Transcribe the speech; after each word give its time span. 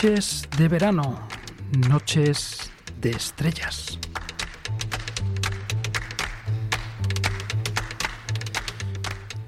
Noches 0.00 0.48
de 0.56 0.68
verano, 0.68 1.18
noches 1.88 2.70
de 3.00 3.10
estrellas. 3.10 3.98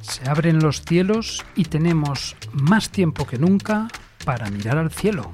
Se 0.01 0.29
abren 0.29 0.59
los 0.59 0.83
cielos 0.83 1.45
y 1.55 1.67
tenemos 1.67 2.35
más 2.53 2.91
tiempo 2.91 3.29
que 3.29 3.39
nunca 3.39 3.87
para 4.25 4.51
mirar 4.51 4.77
al 4.79 4.91
cielo. 4.91 5.31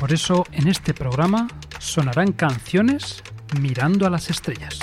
Por 0.00 0.12
eso 0.12 0.44
en 0.50 0.66
este 0.66 0.92
programa 0.92 1.46
sonarán 1.78 2.32
canciones 2.32 3.22
mirando 3.60 4.08
a 4.08 4.10
las 4.10 4.28
estrellas. 4.28 4.81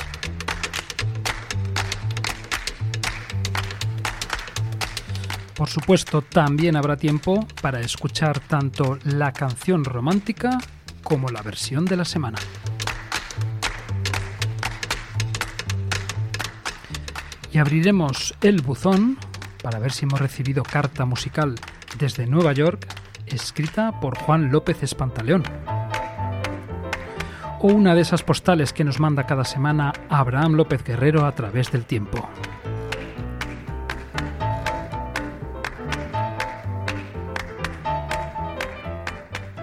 Por 5.69 5.83
supuesto, 5.83 6.23
también 6.23 6.75
habrá 6.75 6.97
tiempo 6.97 7.45
para 7.61 7.79
escuchar 7.79 8.39
tanto 8.39 8.97
la 9.03 9.31
canción 9.31 9.85
romántica 9.85 10.57
como 11.03 11.29
la 11.29 11.43
versión 11.43 11.85
de 11.85 11.95
la 11.95 12.05
semana. 12.05 12.39
Y 17.53 17.59
abriremos 17.59 18.33
el 18.41 18.63
buzón 18.63 19.19
para 19.61 19.77
ver 19.77 19.91
si 19.91 20.05
hemos 20.05 20.19
recibido 20.19 20.63
carta 20.63 21.05
musical 21.05 21.53
desde 21.99 22.25
Nueva 22.25 22.53
York 22.53 22.87
escrita 23.27 23.99
por 23.99 24.17
Juan 24.17 24.51
López 24.51 24.81
Espantaleón. 24.81 25.43
O 27.59 27.67
una 27.67 27.93
de 27.93 28.01
esas 28.01 28.23
postales 28.23 28.73
que 28.73 28.83
nos 28.83 28.99
manda 28.99 29.27
cada 29.27 29.45
semana 29.45 29.93
Abraham 30.09 30.53
López 30.53 30.83
Guerrero 30.83 31.27
a 31.27 31.35
través 31.35 31.71
del 31.71 31.85
tiempo. 31.85 32.27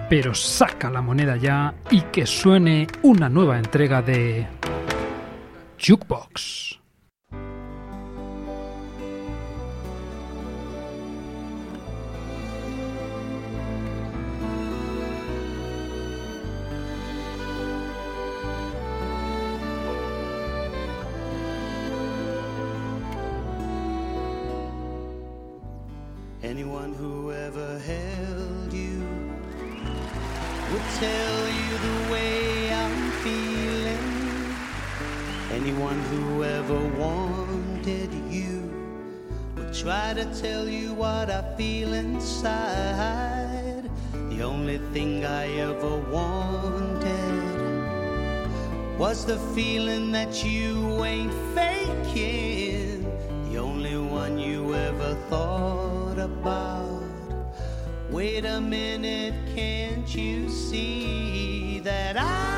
Pero 0.09 0.33
saca 0.33 0.89
la 0.89 1.01
moneda 1.01 1.35
ya 1.35 1.73
y 1.91 2.01
que 2.01 2.25
suene 2.25 2.87
una 3.03 3.27
nueva 3.29 3.57
entrega 3.57 4.01
de 4.01 4.47
Jukebox. 5.79 6.77
tell 30.99 31.47
you 31.47 31.77
the 31.77 32.11
way 32.11 32.73
I'm 32.73 33.11
feeling. 33.23 34.55
Anyone 35.51 35.99
who 36.09 36.43
ever 36.43 36.79
wanted 36.97 38.11
you 38.31 38.63
would 39.55 39.73
try 39.75 40.15
to 40.15 40.25
tell 40.41 40.67
you 40.67 40.95
what 40.95 41.29
I 41.29 41.55
feel 41.55 41.93
inside. 41.93 43.83
The 44.31 44.41
only 44.41 44.79
thing 44.91 45.23
I 45.23 45.45
ever 45.59 45.97
wanted 46.09 47.37
was 48.97 49.23
the 49.23 49.37
feeling 49.53 50.11
that 50.13 50.43
you 50.43 51.05
ain't 51.05 51.33
faking. 51.53 53.03
The 53.51 53.59
only 53.59 53.97
one 53.97 54.39
you 54.39 54.73
ever 54.73 55.13
thought 55.29 56.17
about. 56.17 56.76
Wait 58.17 58.45
a 58.45 58.59
minute, 58.59 59.35
can't 59.53 60.15
you 60.15 60.49
see 60.49 61.79
that 61.81 62.17
I? 62.17 62.56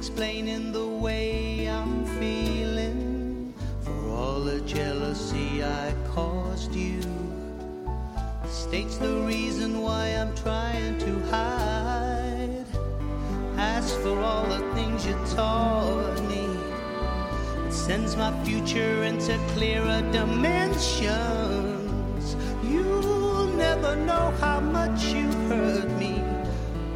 Explaining 0.00 0.72
the 0.72 0.86
way 0.86 1.68
I'm 1.68 2.06
feeling 2.18 3.52
for 3.82 4.08
all 4.08 4.40
the 4.40 4.62
jealousy 4.62 5.62
I 5.62 5.92
caused 6.14 6.74
you. 6.74 7.02
States 8.48 8.96
the 8.96 9.12
reason 9.32 9.82
why 9.82 10.06
I'm 10.20 10.34
trying 10.36 10.96
to 11.00 11.12
hide. 11.28 12.64
As 13.58 13.94
for 13.96 14.18
all 14.18 14.46
the 14.46 14.62
things 14.74 15.04
you 15.04 15.12
taught 15.36 16.18
me, 16.30 16.46
it 17.66 17.70
sends 17.70 18.16
my 18.16 18.32
future 18.42 19.04
into 19.04 19.36
clearer 19.48 20.00
dimensions. 20.12 21.10
You'll 22.64 23.48
never 23.48 23.96
know 23.96 24.32
how 24.40 24.60
much 24.60 25.12
you 25.12 25.30
hurt 25.50 25.90
me. 25.98 26.24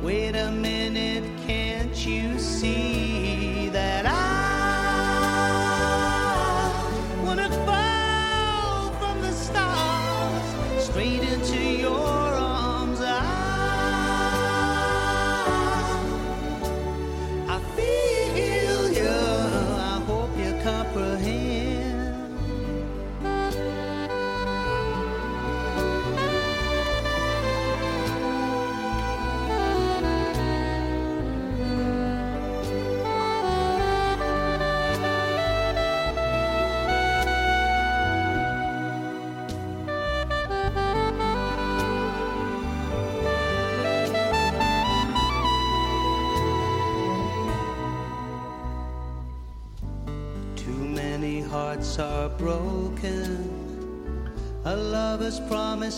Wait 0.03 0.35
a 0.37 0.51
minute, 0.51 1.14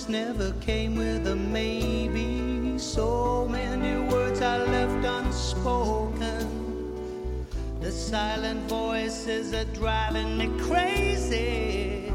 never 0.08 0.52
came 0.60 0.96
with 0.96 1.26
a 1.26 1.34
maybe. 1.34 2.78
So 2.78 3.48
many 3.48 4.08
words 4.10 4.40
I 4.40 4.58
left 4.58 5.04
unspoken. 5.04 6.46
The 7.80 7.90
silent 7.90 8.68
voices 8.68 9.52
are 9.54 9.64
driving 9.74 10.38
me 10.38 10.48
crazy. 10.60 12.12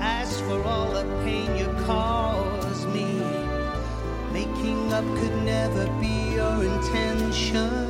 As 0.00 0.40
for 0.42 0.62
all 0.64 0.90
the 0.90 1.04
pain 1.24 1.56
you 1.56 1.66
caused 1.84 2.88
me, 2.88 3.06
making 4.32 4.92
up 4.92 5.04
could 5.18 5.36
never 5.44 5.86
be 6.00 6.34
your 6.34 6.64
intention. 6.64 7.83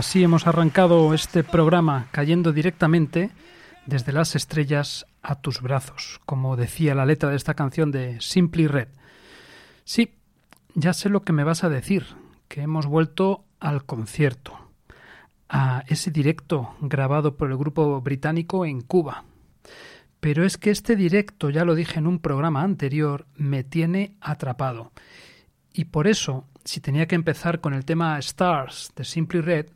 Así 0.00 0.24
hemos 0.24 0.46
arrancado 0.46 1.12
este 1.12 1.44
programa 1.44 2.08
cayendo 2.10 2.54
directamente 2.54 3.30
desde 3.84 4.12
las 4.12 4.34
estrellas 4.34 5.04
a 5.20 5.42
tus 5.42 5.60
brazos, 5.60 6.22
como 6.24 6.56
decía 6.56 6.94
la 6.94 7.04
letra 7.04 7.28
de 7.28 7.36
esta 7.36 7.52
canción 7.52 7.90
de 7.90 8.18
Simply 8.18 8.66
Red. 8.66 8.88
Sí, 9.84 10.14
ya 10.74 10.94
sé 10.94 11.10
lo 11.10 11.20
que 11.20 11.34
me 11.34 11.44
vas 11.44 11.64
a 11.64 11.68
decir, 11.68 12.06
que 12.48 12.62
hemos 12.62 12.86
vuelto 12.86 13.44
al 13.58 13.84
concierto, 13.84 14.58
a 15.50 15.84
ese 15.86 16.10
directo 16.10 16.74
grabado 16.80 17.36
por 17.36 17.50
el 17.50 17.58
grupo 17.58 18.00
británico 18.00 18.64
en 18.64 18.80
Cuba. 18.80 19.24
Pero 20.18 20.46
es 20.46 20.56
que 20.56 20.70
este 20.70 20.96
directo, 20.96 21.50
ya 21.50 21.66
lo 21.66 21.74
dije 21.74 21.98
en 21.98 22.06
un 22.06 22.20
programa 22.20 22.62
anterior, 22.62 23.26
me 23.36 23.64
tiene 23.64 24.16
atrapado. 24.22 24.92
Y 25.74 25.84
por 25.84 26.06
eso, 26.06 26.46
si 26.64 26.80
tenía 26.80 27.06
que 27.06 27.16
empezar 27.16 27.60
con 27.60 27.74
el 27.74 27.84
tema 27.84 28.18
Stars 28.18 28.92
de 28.96 29.04
Simply 29.04 29.42
Red, 29.42 29.66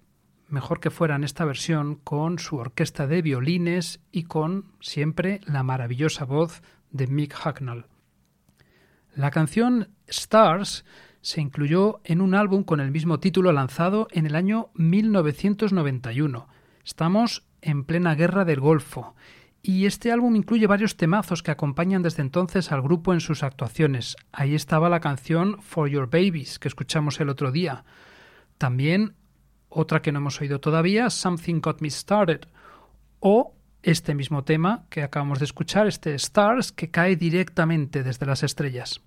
mejor 0.49 0.81
que 0.81 0.91
fuera 0.91 1.17
en 1.17 1.25
esta 1.25 1.45
versión 1.45 1.97
con 1.97 2.39
su 2.39 2.57
orquesta 2.57 3.07
de 3.07 3.23
violines 3.23 4.01
y 4.13 4.25
con 4.25 4.73
siempre 4.81 5.41
la 5.47 5.63
maravillosa 5.63 6.25
voz 6.25 6.63
de 6.91 7.07
Mick 7.07 7.35
Hucknall. 7.45 7.87
La 9.15 9.31
canción 9.31 9.89
Stars 10.07 10.85
se 11.21 11.41
incluyó 11.41 12.01
en 12.05 12.21
un 12.21 12.35
álbum 12.35 12.65
con 12.65 12.81
el 12.81 12.91
mismo 12.91 13.19
título 13.19 13.53
lanzado 13.53 14.09
en 14.11 14.27
el 14.27 14.35
año 14.35 14.71
1991. 14.75 16.49
Estamos 16.85 17.45
en 17.63 17.85
plena 17.85 18.15
guerra 18.15 18.45
del 18.45 18.61
Golfo 18.61 19.15
y 19.63 19.87
este 19.87 20.13
álbum 20.13 20.37
incluye 20.37 20.67
varios 20.67 20.99
temazos 20.99 21.43
que 21.43 21.51
acompañan 21.51 22.03
desde 22.03 22.21
entonces 22.21 22.71
al 22.71 22.83
grupo 22.83 23.15
en 23.15 23.21
sus 23.21 23.43
actuaciones. 23.43 24.17
Ahí 24.33 24.55
estaba 24.55 24.91
la 24.91 25.01
canción 25.01 25.63
For 25.63 25.89
Your 25.89 26.11
Babies 26.11 26.59
que 26.59 26.69
escuchamos 26.69 27.19
el 27.21 27.31
otro 27.31 27.51
día. 27.51 27.85
También 28.59 29.15
otra 29.75 30.01
que 30.01 30.13
no 30.13 30.21
hemos 30.21 30.41
oído 30.41 30.61
todavía, 30.61 31.11
Something 31.11 31.61
Got 31.61 31.81
Me 31.81 31.91
Started, 31.91 32.43
o 33.21 33.55
este 33.83 34.15
mismo 34.15 34.45
tema 34.45 34.87
que 34.89 35.03
acabamos 35.03 35.41
de 35.41 35.45
escuchar, 35.45 35.87
este 35.87 36.15
Stars, 36.15 36.73
que 36.73 36.91
cae 36.91 37.17
directamente 37.17 38.03
desde 38.03 38.25
las 38.25 38.43
estrellas. 38.43 39.01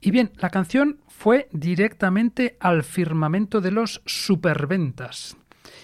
Y 0.00 0.10
bien, 0.12 0.30
la 0.36 0.50
canción 0.50 1.00
fue 1.08 1.48
directamente 1.50 2.56
al 2.60 2.84
firmamento 2.84 3.60
de 3.60 3.72
los 3.72 4.02
superventas. 4.06 5.36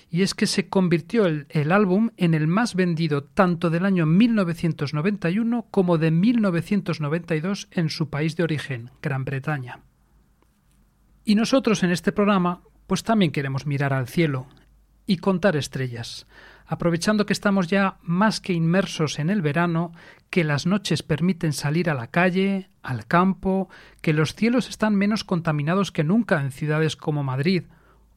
Y 0.08 0.22
es 0.22 0.34
que 0.34 0.46
se 0.46 0.68
convirtió 0.68 1.26
el, 1.26 1.46
el, 1.48 1.72
álbum 1.72 2.10
en 2.16 2.34
el 2.34 2.46
más 2.46 2.76
vendido 2.76 3.24
tanto 3.24 3.70
del 3.70 3.84
año 3.84 4.06
1991 4.06 5.66
como 5.72 5.98
de 5.98 6.12
1992 6.12 7.68
en 7.72 7.88
su 7.88 8.08
país 8.08 8.36
de 8.36 8.44
origen, 8.44 8.90
Gran 9.02 9.24
Bretaña. 9.24 9.80
Y 11.24 11.34
nosotros 11.34 11.82
en 11.82 11.90
este 11.90 12.12
programa 12.12 12.62
pues 12.86 13.02
también 13.02 13.32
queremos 13.32 13.66
mirar 13.66 13.92
al 13.92 14.08
cielo 14.08 14.46
y 15.06 15.18
contar 15.18 15.56
estrellas, 15.56 16.26
aprovechando 16.66 17.26
que 17.26 17.32
estamos 17.32 17.68
ya 17.68 17.98
más 18.02 18.40
que 18.40 18.52
inmersos 18.52 19.18
en 19.18 19.30
el 19.30 19.42
verano, 19.42 19.92
que 20.30 20.44
las 20.44 20.66
noches 20.66 21.02
permiten 21.02 21.52
salir 21.52 21.90
a 21.90 21.94
la 21.94 22.08
calle, 22.08 22.70
al 22.82 23.06
campo, 23.06 23.68
que 24.00 24.12
los 24.12 24.34
cielos 24.34 24.68
están 24.68 24.94
menos 24.94 25.24
contaminados 25.24 25.92
que 25.92 26.04
nunca 26.04 26.40
en 26.40 26.52
ciudades 26.52 26.96
como 26.96 27.22
Madrid. 27.22 27.64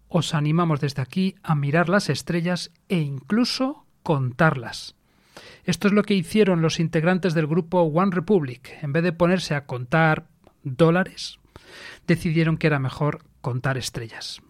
Os 0.07 0.33
animamos 0.33 0.79
desde 0.79 1.01
aquí 1.01 1.35
a 1.43 1.55
mirar 1.55 1.89
las 1.89 2.09
estrellas 2.09 2.71
e 2.87 2.99
incluso 2.99 3.85
contarlas. 4.03 4.95
Esto 5.65 5.89
es 5.89 5.93
lo 5.93 6.03
que 6.03 6.13
hicieron 6.13 6.61
los 6.61 6.79
integrantes 6.79 7.33
del 7.33 7.45
grupo 7.45 7.81
One 7.81 8.15
Republic. 8.15 8.77
En 8.81 8.93
vez 8.93 9.03
de 9.03 9.11
ponerse 9.11 9.53
a 9.53 9.65
contar 9.65 10.27
dólares, 10.63 11.39
decidieron 12.07 12.57
que 12.57 12.67
era 12.67 12.79
mejor 12.79 13.19
contar 13.41 13.77
estrellas 13.77 14.41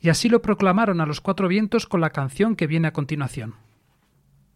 y 0.00 0.08
así 0.08 0.28
lo 0.28 0.42
proclamaron 0.42 1.00
a 1.00 1.06
los 1.06 1.20
cuatro 1.20 1.48
vientos 1.48 1.86
con 1.86 2.00
la 2.00 2.10
canción 2.10 2.56
que 2.56 2.66
viene 2.66 2.88
a 2.88 2.92
continuación. 2.92 3.54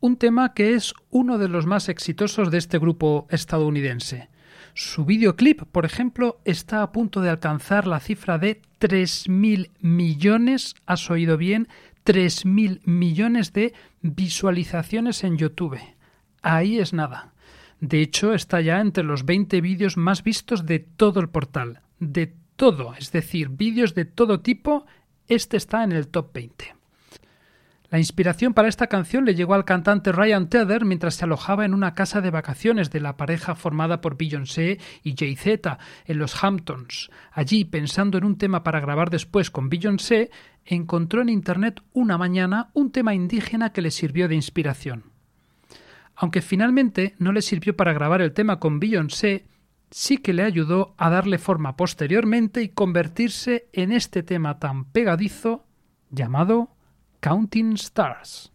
Un 0.01 0.17
tema 0.17 0.55
que 0.55 0.75
es 0.75 0.95
uno 1.11 1.39
de 1.39 1.49
los 1.49 1.67
más 1.67 1.89
exitosos 1.89 2.51
de 2.51 2.59
este 2.59 2.79
grupo 2.79 3.27
estadounidense. 3.31 4.29
Su 4.75 5.05
videoclip, 5.05 5.63
por 5.63 5.85
ejemplo, 5.85 6.41
está 6.45 6.83
a 6.83 6.93
punto 6.93 7.21
de 7.21 7.31
alcanzar 7.31 7.87
la 7.87 7.99
cifra 7.99 8.39
de 8.39 8.63
3.000 8.81 9.71
millones, 9.81 10.77
has 10.87 11.11
oído 11.11 11.37
bien, 11.37 11.67
3.000 12.05 12.83
millones 12.85 13.53
de 13.53 13.75
visualizaciones 14.03 15.25
en 15.25 15.37
YouTube. 15.37 15.81
Ahí 16.43 16.79
es 16.79 16.93
nada. 16.93 17.33
De 17.81 18.01
hecho, 18.01 18.35
está 18.35 18.61
ya 18.61 18.81
entre 18.81 19.05
los 19.05 19.25
20 19.25 19.61
vídeos 19.61 19.97
más 19.97 20.23
vistos 20.23 20.65
de 20.65 20.79
todo 20.79 21.21
el 21.21 21.29
portal. 21.29 21.81
De 21.99 22.35
todo, 22.57 22.95
es 22.99 23.13
decir, 23.13 23.49
vídeos 23.51 23.95
de 23.95 24.05
todo 24.05 24.41
tipo 24.41 24.87
este 25.29 25.57
está 25.57 25.85
en 25.85 25.93
el 25.93 26.09
top 26.09 26.33
20. 26.33 26.79
La 27.91 27.99
inspiración 27.99 28.53
para 28.53 28.69
esta 28.69 28.87
canción 28.87 29.25
le 29.25 29.35
llegó 29.35 29.55
al 29.55 29.65
cantante 29.65 30.13
Ryan 30.13 30.51
Tedder 30.51 30.85
mientras 30.85 31.15
se 31.15 31.25
alojaba 31.25 31.65
en 31.65 31.73
una 31.73 31.95
casa 31.95 32.21
de 32.21 32.31
vacaciones 32.31 32.91
de 32.91 33.01
la 33.01 33.17
pareja 33.17 33.55
formada 33.55 34.03
por 34.03 34.19
Beyoncé 34.19 34.79
y 35.03 35.15
Jay-Z 35.17 35.79
en 36.05 36.19
los 36.19 36.45
Hamptons. 36.45 37.11
Allí, 37.33 37.65
pensando 37.65 38.19
en 38.19 38.25
un 38.25 38.37
tema 38.37 38.63
para 38.63 38.81
grabar 38.81 39.09
después 39.09 39.51
con 39.51 39.71
Beyoncé, 39.71 40.31
encontró 40.67 41.23
en 41.23 41.31
Internet 41.31 41.81
una 41.95 42.19
mañana 42.19 42.69
un 42.75 42.93
tema 42.93 43.15
indígena 43.15 43.73
que 43.73 43.81
le 43.81 43.91
sirvió 43.91 44.29
de 44.29 44.35
inspiración. 44.35 45.05
Aunque 46.15 46.43
finalmente 46.43 47.15
no 47.19 47.33
le 47.33 47.41
sirvió 47.41 47.75
para 47.75 47.95
grabar 47.95 48.21
el 48.21 48.35
tema 48.35 48.59
con 48.59 48.81
Beyoncé, 48.81 49.47
sí 49.91 50.19
que 50.19 50.33
le 50.33 50.43
ayudó 50.43 50.95
a 50.97 51.11
darle 51.11 51.39
forma 51.39 51.77
posteriormente 51.77 52.63
y 52.63 52.69
convertirse 52.69 53.69
en 53.73 53.93
este 53.93 54.23
tema 54.23 54.59
tan 54.59 54.85
pegadizo 54.85 55.65
llamado 56.11 56.71
Counting 57.21 57.75
Stars. 57.75 58.53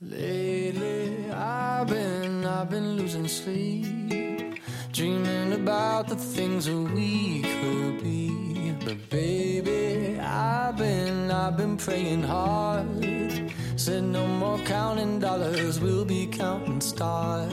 Lately, 0.00 1.28
I've 1.32 1.88
been, 1.88 2.44
I've 2.44 2.70
been 2.70 2.96
losing 2.96 3.26
sleep, 3.26 4.62
dreaming 4.92 5.54
about 5.54 6.06
the 6.06 6.14
things 6.14 6.66
that 6.66 6.94
we 6.94 7.42
could 7.42 8.02
be. 8.04 8.76
But 8.84 9.10
baby, 9.10 10.20
I've 10.20 10.76
been, 10.76 11.32
I've 11.32 11.56
been 11.56 11.76
praying 11.76 12.22
hard. 12.22 12.86
Said 13.74 14.04
no 14.04 14.24
more 14.26 14.58
counting 14.60 15.18
dollars, 15.18 15.80
we'll 15.80 16.04
be 16.04 16.28
counting 16.28 16.80
stars. 16.80 17.52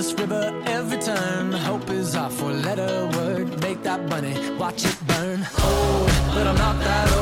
this 0.00 0.14
river 0.14 0.62
every 0.64 0.98
turn. 0.98 1.52
Hope 1.52 1.90
is 1.90 2.16
our 2.16 2.30
four 2.30 2.52
letter 2.52 3.10
word. 3.18 3.60
Make 3.60 3.82
that 3.82 4.08
bunny, 4.08 4.34
watch 4.56 4.82
it 4.86 4.98
burn. 5.06 5.46
Oh, 5.58 6.30
but 6.34 6.46
I'm 6.46 6.56
not 6.56 6.78
that 6.80 7.12
old. 7.12 7.19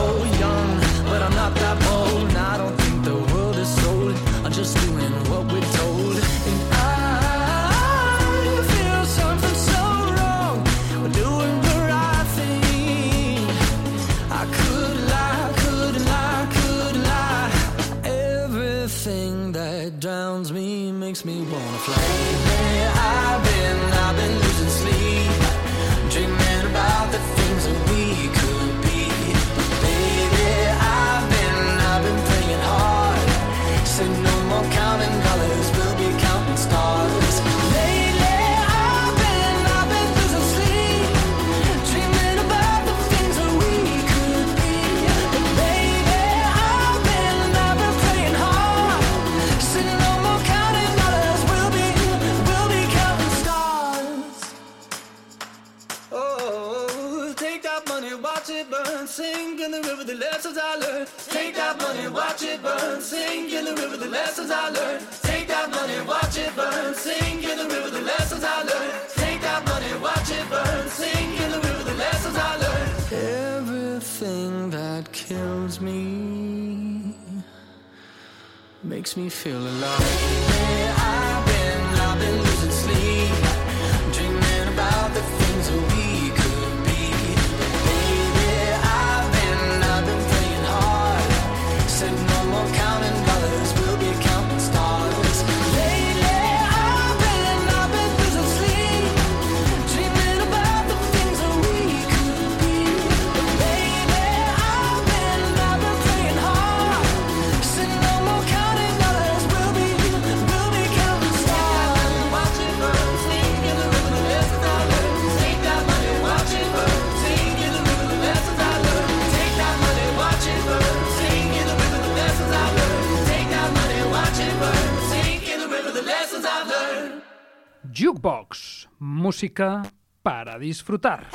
Música 129.38 129.82
para 130.24 130.58
disfrutar. 130.58 131.28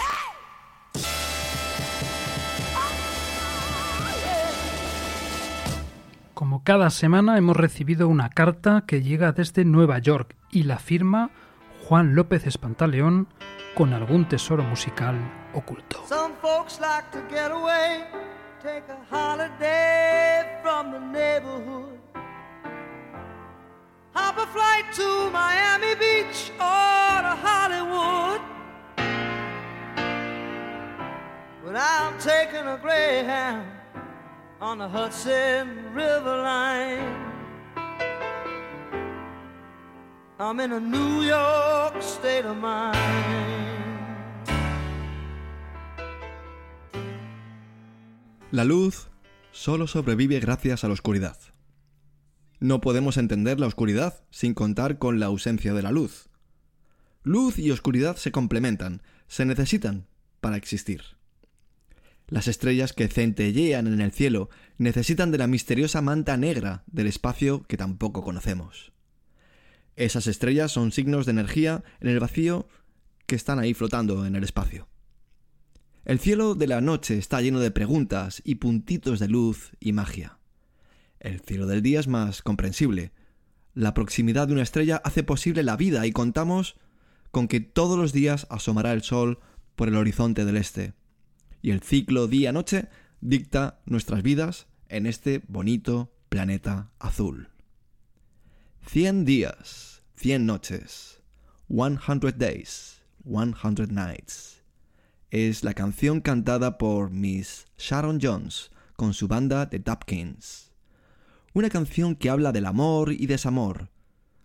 Como 6.33 6.65
cada 6.65 6.89
semana 6.89 7.37
hemos 7.37 7.55
recibido 7.55 8.09
una 8.09 8.29
carta 8.29 8.83
que 8.85 9.01
llega 9.01 9.31
desde 9.31 9.63
Nueva 9.63 9.99
York 9.99 10.35
y 10.51 10.63
la 10.63 10.79
firma 10.79 11.29
Juan 11.87 12.13
López 12.13 12.45
Espantaleón 12.45 13.29
con 13.73 13.93
algún 13.93 14.27
tesoro 14.27 14.63
musical 14.63 15.15
oculto. 15.53 16.03
Some 16.09 16.33
folks 16.41 16.81
like 16.81 17.09
to 17.13 17.21
get 17.33 17.51
away, 17.51 18.03
take 18.61 18.83
a 18.89 18.99
holiday 19.09 20.59
from 20.61 20.91
the 20.91 20.99
neighborhood. 20.99 22.03
Hop 24.13 24.37
a 24.37 24.45
flight 24.47 24.91
to 24.93 25.31
Miami 25.31 25.92
I'm 31.75 32.17
taking 32.19 32.67
a 32.67 32.77
Greyhound 32.77 33.65
on 34.61 34.77
the 34.77 34.87
Hudson 34.87 35.93
River 35.95 36.43
line. 36.43 37.33
I'm 40.39 40.59
in 40.59 40.71
a 40.73 40.79
New 40.79 41.23
York 41.23 42.01
state 42.01 42.45
of 42.45 42.57
mind. 42.57 42.97
La 48.51 48.63
luz 48.63 49.09
solo 49.51 49.87
sobrevive 49.87 50.39
gracias 50.39 50.83
a 50.83 50.87
la 50.87 50.93
oscuridad. 50.93 51.37
No 52.59 52.81
podemos 52.81 53.17
entender 53.17 53.59
la 53.59 53.65
oscuridad 53.65 54.23
sin 54.29 54.53
contar 54.53 54.99
con 54.99 55.19
la 55.19 55.25
ausencia 55.25 55.73
de 55.73 55.81
la 55.81 55.91
luz. 55.91 56.29
Luz 57.23 57.57
y 57.57 57.71
oscuridad 57.71 58.15
se 58.15 58.31
complementan, 58.31 59.01
se 59.27 59.45
necesitan 59.45 60.07
para 60.39 60.57
existir. 60.57 61.01
Las 62.27 62.47
estrellas 62.47 62.93
que 62.93 63.07
centellean 63.07 63.87
en 63.87 64.01
el 64.01 64.11
cielo 64.11 64.49
necesitan 64.77 65.31
de 65.31 65.37
la 65.37 65.47
misteriosa 65.47 66.01
manta 66.01 66.37
negra 66.37 66.83
del 66.87 67.07
espacio 67.07 67.63
que 67.63 67.77
tampoco 67.77 68.23
conocemos. 68.23 68.93
Esas 69.95 70.27
estrellas 70.27 70.71
son 70.71 70.91
signos 70.91 71.25
de 71.25 71.31
energía 71.31 71.83
en 71.99 72.09
el 72.09 72.19
vacío 72.19 72.67
que 73.27 73.35
están 73.35 73.59
ahí 73.59 73.73
flotando 73.73 74.25
en 74.25 74.35
el 74.35 74.43
espacio. 74.43 74.87
El 76.05 76.19
cielo 76.19 76.55
de 76.55 76.67
la 76.67 76.81
noche 76.81 77.17
está 77.17 77.41
lleno 77.41 77.59
de 77.59 77.71
preguntas 77.71 78.41
y 78.43 78.55
puntitos 78.55 79.19
de 79.19 79.27
luz 79.27 79.71
y 79.79 79.93
magia. 79.93 80.39
El 81.19 81.39
cielo 81.39 81.67
del 81.67 81.81
día 81.81 81.99
es 81.99 82.07
más 82.07 82.41
comprensible. 82.41 83.13
La 83.73 83.93
proximidad 83.93 84.47
de 84.47 84.53
una 84.53 84.63
estrella 84.63 85.01
hace 85.05 85.23
posible 85.23 85.63
la 85.63 85.77
vida 85.77 86.05
y 86.05 86.11
contamos 86.11 86.75
con 87.31 87.47
que 87.47 87.61
todos 87.61 87.97
los 87.97 88.11
días 88.11 88.47
asomará 88.49 88.91
el 88.91 89.01
sol 89.01 89.39
por 89.75 89.87
el 89.87 89.95
horizonte 89.95 90.43
del 90.45 90.57
este. 90.57 90.93
Y 91.63 91.71
el 91.71 91.81
ciclo 91.81 92.27
día-noche 92.27 92.89
dicta 93.21 93.79
nuestras 93.85 94.21
vidas 94.21 94.67
en 94.89 95.05
este 95.05 95.41
bonito 95.47 96.13
planeta 96.27 96.91
azul. 96.99 97.51
Cien 98.85 99.23
días, 99.23 100.03
cien 100.13 100.45
noches. 100.45 101.21
One 101.69 101.95
hundred 101.95 102.35
days, 102.35 103.01
one 103.23 103.53
hundred 103.53 103.91
nights. 103.91 104.61
Es 105.31 105.63
la 105.63 105.73
canción 105.73 106.19
cantada 106.19 106.77
por 106.77 107.11
Miss 107.11 107.65
Sharon 107.77 108.19
Jones 108.21 108.69
con 108.97 109.13
su 109.13 109.29
banda 109.29 109.69
The 109.69 109.79
Dupkins. 109.79 110.73
Una 111.53 111.69
canción 111.69 112.15
que 112.15 112.29
habla 112.29 112.51
del 112.51 112.65
amor 112.65 113.13
y 113.13 113.25
desamor, 113.25 113.89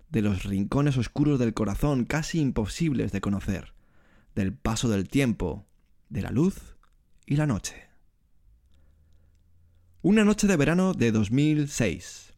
de 0.08 0.22
los 0.22 0.44
rincones 0.44 0.96
oscuros 0.96 1.40
del 1.40 1.52
corazón 1.52 2.04
casi 2.04 2.38
imposibles 2.38 3.10
de 3.10 3.20
conocer, 3.20 3.74
del 4.36 4.54
paso 4.54 4.88
del 4.88 5.08
tiempo, 5.08 5.66
de 6.10 6.22
la 6.22 6.30
luz 6.30 6.77
y 7.28 7.36
la 7.36 7.46
noche. 7.46 7.74
Una 10.00 10.24
noche 10.24 10.46
de 10.46 10.56
verano 10.56 10.94
de 10.94 11.12
2006. 11.12 12.32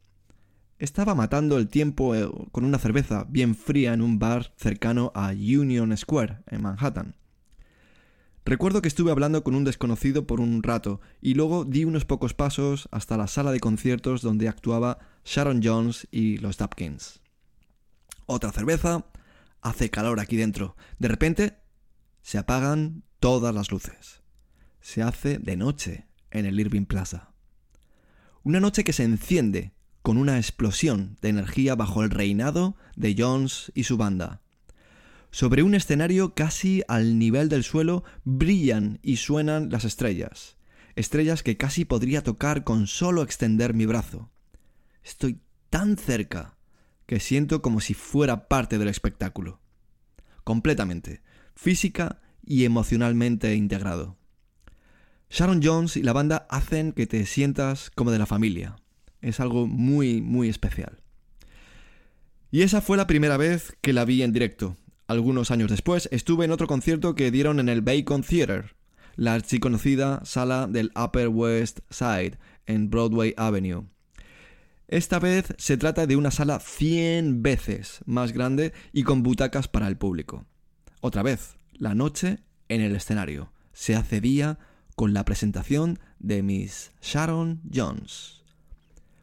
Estaba 0.80 1.14
matando 1.14 1.58
el 1.58 1.68
tiempo 1.68 2.16
eh, 2.16 2.28
con 2.50 2.64
una 2.64 2.78
cerveza 2.78 3.24
bien 3.28 3.54
fría 3.54 3.94
en 3.94 4.02
un 4.02 4.18
bar 4.18 4.52
cercano 4.56 5.12
a 5.14 5.28
Union 5.28 5.96
Square, 5.96 6.38
en 6.48 6.62
Manhattan. 6.62 7.14
Recuerdo 8.44 8.82
que 8.82 8.88
estuve 8.88 9.12
hablando 9.12 9.44
con 9.44 9.54
un 9.54 9.62
desconocido 9.62 10.26
por 10.26 10.40
un 10.40 10.60
rato 10.64 11.00
y 11.20 11.34
luego 11.34 11.64
di 11.64 11.84
unos 11.84 12.04
pocos 12.04 12.34
pasos 12.34 12.88
hasta 12.90 13.16
la 13.16 13.28
sala 13.28 13.52
de 13.52 13.60
conciertos 13.60 14.22
donde 14.22 14.48
actuaba 14.48 14.98
Sharon 15.24 15.60
Jones 15.62 16.08
y 16.10 16.38
los 16.38 16.58
Dupkins. 16.58 17.20
Otra 18.26 18.50
cerveza, 18.50 19.04
hace 19.60 19.90
calor 19.90 20.18
aquí 20.18 20.36
dentro. 20.36 20.74
De 20.98 21.06
repente 21.06 21.58
se 22.22 22.38
apagan 22.38 23.04
todas 23.20 23.54
las 23.54 23.70
luces. 23.70 24.19
Se 24.80 25.02
hace 25.02 25.38
de 25.38 25.56
noche 25.56 26.06
en 26.30 26.46
el 26.46 26.58
Irving 26.58 26.86
Plaza. 26.86 27.32
Una 28.42 28.60
noche 28.60 28.84
que 28.84 28.92
se 28.92 29.04
enciende 29.04 29.72
con 30.02 30.16
una 30.16 30.38
explosión 30.38 31.18
de 31.20 31.28
energía 31.28 31.74
bajo 31.74 32.02
el 32.02 32.10
reinado 32.10 32.76
de 32.96 33.14
Jones 33.16 33.70
y 33.74 33.84
su 33.84 33.96
banda. 33.96 34.40
Sobre 35.30 35.62
un 35.62 35.74
escenario 35.74 36.34
casi 36.34 36.82
al 36.88 37.18
nivel 37.18 37.48
del 37.48 37.62
suelo 37.62 38.02
brillan 38.24 38.98
y 39.02 39.16
suenan 39.16 39.70
las 39.70 39.84
estrellas, 39.84 40.56
estrellas 40.96 41.42
que 41.42 41.56
casi 41.56 41.84
podría 41.84 42.22
tocar 42.22 42.64
con 42.64 42.86
solo 42.86 43.22
extender 43.22 43.74
mi 43.74 43.86
brazo. 43.86 44.30
Estoy 45.04 45.40
tan 45.68 45.96
cerca 45.96 46.56
que 47.06 47.20
siento 47.20 47.62
como 47.62 47.80
si 47.80 47.94
fuera 47.94 48.48
parte 48.48 48.78
del 48.78 48.88
espectáculo. 48.88 49.60
Completamente, 50.42 51.22
física 51.54 52.20
y 52.42 52.64
emocionalmente 52.64 53.54
integrado. 53.54 54.19
Sharon 55.30 55.60
Jones 55.62 55.96
y 55.96 56.02
la 56.02 56.12
banda 56.12 56.46
hacen 56.50 56.92
que 56.92 57.06
te 57.06 57.24
sientas 57.24 57.90
como 57.90 58.10
de 58.10 58.18
la 58.18 58.26
familia. 58.26 58.76
Es 59.20 59.38
algo 59.38 59.68
muy, 59.68 60.20
muy 60.20 60.48
especial. 60.48 61.02
Y 62.50 62.62
esa 62.62 62.80
fue 62.80 62.96
la 62.96 63.06
primera 63.06 63.36
vez 63.36 63.76
que 63.80 63.92
la 63.92 64.04
vi 64.04 64.22
en 64.22 64.32
directo. 64.32 64.76
Algunos 65.06 65.52
años 65.52 65.70
después 65.70 66.08
estuve 66.10 66.44
en 66.44 66.50
otro 66.50 66.66
concierto 66.66 67.14
que 67.14 67.30
dieron 67.30 67.60
en 67.60 67.68
el 67.68 67.80
Bacon 67.80 68.22
Theatre, 68.22 68.70
la 69.14 69.34
archiconocida 69.34 70.20
sala 70.24 70.66
del 70.66 70.90
Upper 70.96 71.28
West 71.28 71.80
Side 71.90 72.32
en 72.66 72.90
Broadway 72.90 73.32
Avenue. 73.36 73.84
Esta 74.88 75.20
vez 75.20 75.54
se 75.58 75.76
trata 75.76 76.08
de 76.08 76.16
una 76.16 76.32
sala 76.32 76.58
100 76.58 77.42
veces 77.42 78.00
más 78.04 78.32
grande 78.32 78.72
y 78.92 79.04
con 79.04 79.22
butacas 79.22 79.68
para 79.68 79.86
el 79.86 79.96
público. 79.96 80.44
Otra 81.00 81.22
vez, 81.22 81.54
la 81.72 81.94
noche 81.94 82.40
en 82.68 82.80
el 82.80 82.96
escenario. 82.96 83.52
Se 83.72 83.94
hace 83.94 84.20
día 84.20 84.58
con 85.00 85.14
la 85.14 85.24
presentación 85.24 85.98
de 86.18 86.42
Miss 86.42 86.90
Sharon 87.00 87.62
Jones. 87.74 88.42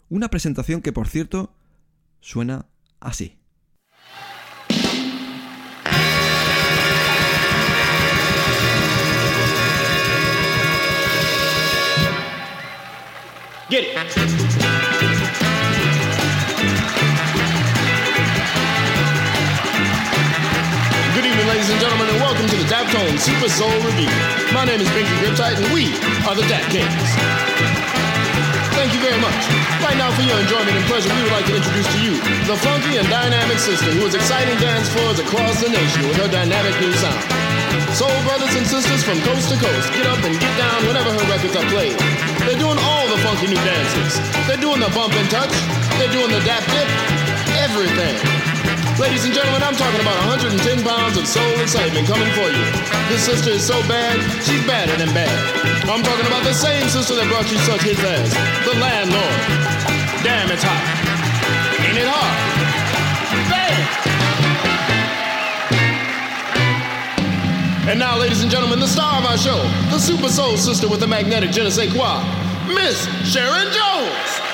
Una 0.09 0.27
presentación 0.27 0.81
que, 0.81 0.91
por 0.91 1.07
cierto, 1.07 1.53
suena 2.19 2.65
así. 2.99 3.37
Get 13.69 13.83
it. 13.83 14.86
Welcome 22.37 22.53
to 22.53 22.61
the 22.61 22.69
Daptone 22.69 23.17
Super 23.17 23.49
Soul 23.49 23.73
Review. 23.81 24.13
My 24.53 24.61
name 24.61 24.77
is 24.77 24.85
Binky 24.93 25.09
Griptight, 25.25 25.57
and 25.57 25.73
we 25.73 25.89
are 26.29 26.37
the 26.37 26.45
Dap 26.45 26.61
Kings. 26.69 27.09
Thank 28.77 28.93
you 28.93 29.01
very 29.01 29.17
much. 29.17 29.41
Right 29.81 29.97
now, 29.97 30.13
for 30.13 30.21
your 30.21 30.37
enjoyment 30.37 30.69
and 30.69 30.85
pleasure, 30.85 31.09
we 31.17 31.25
would 31.25 31.33
like 31.33 31.49
to 31.49 31.57
introduce 31.57 31.89
to 31.97 31.99
you 32.05 32.13
the 32.45 32.53
funky 32.61 33.01
and 33.01 33.09
dynamic 33.09 33.57
sister 33.57 33.89
who 33.89 34.05
is 34.05 34.13
exciting 34.13 34.53
dance 34.61 34.85
floors 34.93 35.17
across 35.17 35.65
the 35.65 35.69
nation 35.73 36.05
with 36.05 36.21
her 36.21 36.29
dynamic 36.29 36.77
new 36.77 36.93
sound. 37.01 37.25
Soul 37.97 38.13
brothers 38.21 38.53
and 38.53 38.69
sisters 38.69 39.01
from 39.01 39.17
coast 39.25 39.49
to 39.49 39.57
coast, 39.57 39.89
get 39.97 40.05
up 40.05 40.21
and 40.21 40.37
get 40.37 40.53
down 40.61 40.85
whenever 40.85 41.09
her 41.09 41.25
records 41.33 41.57
are 41.57 41.65
played. 41.73 41.97
They're 42.45 42.61
doing 42.61 42.77
all 42.77 43.05
the 43.09 43.17
funky 43.25 43.49
new 43.49 43.61
dances. 43.65 44.21
They're 44.45 44.61
doing 44.61 44.77
the 44.77 44.93
bump 44.93 45.17
and 45.17 45.25
touch. 45.33 45.57
They're 45.97 46.13
doing 46.13 46.29
the 46.29 46.41
dap 46.45 46.61
dip. 46.69 46.85
Everything. 47.65 48.36
Ladies 48.99 49.25
and 49.25 49.33
gentlemen, 49.33 49.61
I'm 49.61 49.75
talking 49.75 50.01
about 50.01 50.17
110 50.25 50.57
pounds 50.83 51.17
of 51.17 51.27
soul 51.27 51.53
excitement 51.61 52.07
coming 52.07 52.33
for 52.33 52.49
you. 52.49 52.65
This 53.13 53.23
sister 53.23 53.51
is 53.51 53.61
so 53.63 53.79
bad, 53.85 54.17
she's 54.41 54.65
badder 54.65 54.97
than 54.97 55.13
bad. 55.13 55.29
I'm 55.85 56.01
talking 56.01 56.25
about 56.25 56.43
the 56.43 56.53
same 56.53 56.89
sister 56.89 57.13
that 57.13 57.29
brought 57.29 57.45
you 57.51 57.59
such 57.61 57.83
hits 57.85 58.01
as 58.01 58.33
The 58.65 58.73
Landlord. 58.81 59.37
Damn, 60.25 60.49
it's 60.49 60.65
hot. 60.65 60.81
Ain't 61.85 61.93
it 62.01 62.09
hard? 62.09 62.33
Bam! 63.53 63.77
And 67.91 67.99
now, 67.99 68.17
ladies 68.17 68.41
and 68.41 68.49
gentlemen, 68.49 68.79
the 68.79 68.87
star 68.87 69.21
of 69.21 69.25
our 69.29 69.37
show, 69.37 69.61
the 69.93 69.99
super 69.99 70.27
soul 70.27 70.57
sister 70.57 70.89
with 70.89 71.01
the 71.01 71.07
magnetic 71.07 71.51
je 71.51 71.61
ne 71.61 71.69
sais 71.69 71.87
quoi, 71.93 72.25
Miss 72.73 73.05
Sharon 73.31 73.71
Jones. 73.71 74.46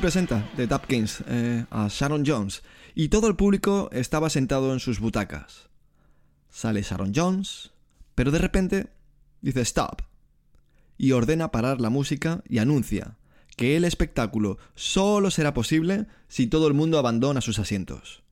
Presenta 0.00 0.48
The 0.56 0.66
Tapkins 0.66 1.22
eh, 1.26 1.66
a 1.70 1.88
Sharon 1.88 2.24
Jones 2.26 2.62
y 2.94 3.08
todo 3.08 3.28
el 3.28 3.36
público 3.36 3.90
estaba 3.92 4.30
sentado 4.30 4.72
en 4.72 4.80
sus 4.80 4.98
butacas. 4.98 5.68
Sale 6.50 6.82
Sharon 6.82 7.12
Jones, 7.14 7.72
pero 8.14 8.30
de 8.30 8.38
repente 8.38 8.88
dice 9.40 9.60
stop 9.60 10.02
y 10.96 11.12
ordena 11.12 11.50
parar 11.50 11.80
la 11.80 11.90
música 11.90 12.42
y 12.48 12.58
anuncia 12.58 13.16
que 13.56 13.76
el 13.76 13.84
espectáculo 13.84 14.58
solo 14.74 15.30
será 15.30 15.54
posible 15.54 16.06
si 16.28 16.46
todo 16.46 16.66
el 16.66 16.74
mundo 16.74 16.98
abandona 16.98 17.40
sus 17.40 17.58
asientos. 17.58 18.22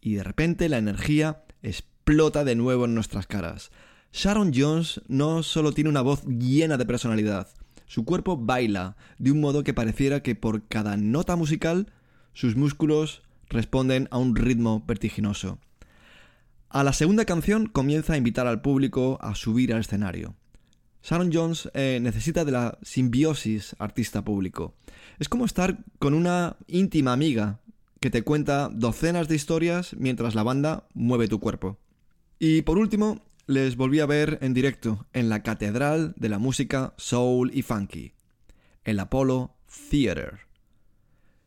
Y 0.00 0.14
de 0.14 0.22
repente 0.22 0.68
la 0.68 0.78
energía 0.78 1.44
explota 1.62 2.44
de 2.44 2.54
nuevo 2.54 2.84
en 2.84 2.94
nuestras 2.94 3.26
caras. 3.26 3.70
Sharon 4.12 4.52
Jones 4.54 5.00
no 5.08 5.42
solo 5.42 5.72
tiene 5.72 5.90
una 5.90 6.02
voz 6.02 6.24
llena 6.24 6.76
de 6.76 6.86
personalidad, 6.86 7.48
su 7.88 8.04
cuerpo 8.04 8.36
baila 8.36 8.96
de 9.18 9.32
un 9.32 9.40
modo 9.40 9.64
que 9.64 9.74
pareciera 9.74 10.22
que 10.22 10.36
por 10.36 10.68
cada 10.68 10.96
nota 10.96 11.34
musical 11.34 11.92
sus 12.32 12.54
músculos 12.54 13.22
responden 13.48 14.08
a 14.10 14.18
un 14.18 14.36
ritmo 14.36 14.84
vertiginoso. 14.86 15.58
A 16.68 16.84
la 16.84 16.92
segunda 16.92 17.24
canción 17.24 17.66
comienza 17.66 18.12
a 18.12 18.16
invitar 18.16 18.46
al 18.46 18.60
público 18.60 19.18
a 19.20 19.34
subir 19.34 19.72
al 19.72 19.80
escenario. 19.80 20.36
Sharon 21.02 21.30
Jones 21.32 21.70
eh, 21.74 21.98
necesita 22.02 22.44
de 22.44 22.52
la 22.52 22.78
simbiosis 22.82 23.74
artista-público. 23.78 24.74
Es 25.18 25.28
como 25.28 25.46
estar 25.46 25.78
con 25.98 26.12
una 26.12 26.56
íntima 26.66 27.12
amiga 27.12 27.60
que 28.00 28.10
te 28.10 28.22
cuenta 28.22 28.68
docenas 28.68 29.28
de 29.28 29.36
historias 29.36 29.96
mientras 29.96 30.34
la 30.34 30.42
banda 30.42 30.86
mueve 30.92 31.28
tu 31.28 31.40
cuerpo. 31.40 31.78
Y 32.38 32.62
por 32.62 32.78
último, 32.78 33.22
les 33.48 33.76
volví 33.76 33.98
a 34.00 34.06
ver 34.06 34.38
en 34.42 34.52
directo 34.52 35.06
en 35.14 35.30
la 35.30 35.42
Catedral 35.42 36.12
de 36.18 36.28
la 36.28 36.38
Música 36.38 36.92
Soul 36.98 37.50
y 37.54 37.62
Funky, 37.62 38.12
el 38.84 39.00
Apollo 39.00 39.54
Theater. 39.88 40.40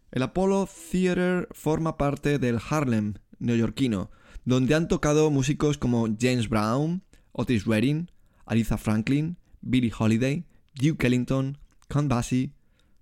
El 0.09 0.23
Apollo 0.23 0.67
Theater 0.67 1.47
forma 1.51 1.97
parte 1.97 2.39
del 2.39 2.57
Harlem 2.67 3.13
neoyorquino, 3.37 4.09
donde 4.45 4.73
han 4.73 4.87
tocado 4.87 5.29
músicos 5.29 5.77
como 5.77 6.07
James 6.19 6.49
Brown, 6.49 7.03
Otis 7.33 7.65
Redding, 7.65 8.09
Aretha 8.47 8.79
Franklin, 8.79 9.37
Billie 9.61 9.93
Holiday, 9.95 10.43
Duke 10.73 11.05
Ellington, 11.05 11.59
Count 11.87 12.09
Basie, 12.09 12.51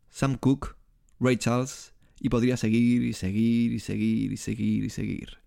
Sam 0.09 0.35
Cooke, 0.35 0.75
Ray 1.21 1.37
Charles, 1.37 1.93
y 2.19 2.27
podría 2.27 2.57
seguir 2.57 3.03
y 3.03 3.13
seguir 3.13 3.71
y 3.71 3.79
seguir 3.79 4.33
y 4.33 4.37
seguir 4.37 4.83
y 4.83 4.89
seguir. 4.89 5.37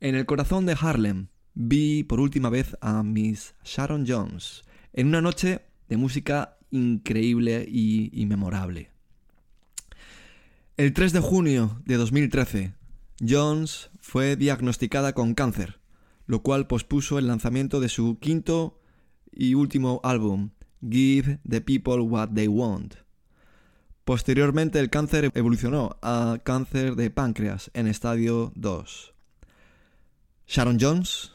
En 0.00 0.14
el 0.14 0.26
corazón 0.26 0.66
de 0.66 0.76
Harlem 0.78 1.28
vi 1.54 2.04
por 2.04 2.20
última 2.20 2.50
vez 2.50 2.76
a 2.80 3.02
Miss 3.02 3.54
Sharon 3.64 4.04
Jones 4.06 4.62
en 4.92 5.08
una 5.08 5.20
noche 5.20 5.62
de 5.88 5.96
música 5.96 6.58
increíble 6.70 7.66
y, 7.68 8.10
y 8.12 8.26
memorable. 8.26 8.90
El 10.76 10.92
3 10.92 11.12
de 11.12 11.20
junio 11.20 11.80
de 11.84 11.96
2013, 11.96 12.74
Jones 13.26 13.90
fue 14.00 14.36
diagnosticada 14.36 15.12
con 15.12 15.34
cáncer, 15.34 15.80
lo 16.26 16.42
cual 16.42 16.66
pospuso 16.66 17.18
el 17.18 17.26
lanzamiento 17.26 17.80
de 17.80 17.88
su 17.88 18.18
quinto 18.18 18.80
y 19.32 19.54
último 19.54 20.00
álbum, 20.04 20.50
Give 20.80 21.38
the 21.48 21.60
People 21.60 22.00
What 22.00 22.30
They 22.34 22.48
Want. 22.48 22.94
Posteriormente 24.04 24.80
el 24.80 24.90
cáncer 24.90 25.30
evolucionó 25.34 25.98
a 26.02 26.38
cáncer 26.42 26.96
de 26.96 27.10
páncreas 27.10 27.70
en 27.74 27.86
estadio 27.86 28.52
2. 28.56 29.14
Sharon 30.46 30.78
Jones 30.80 31.32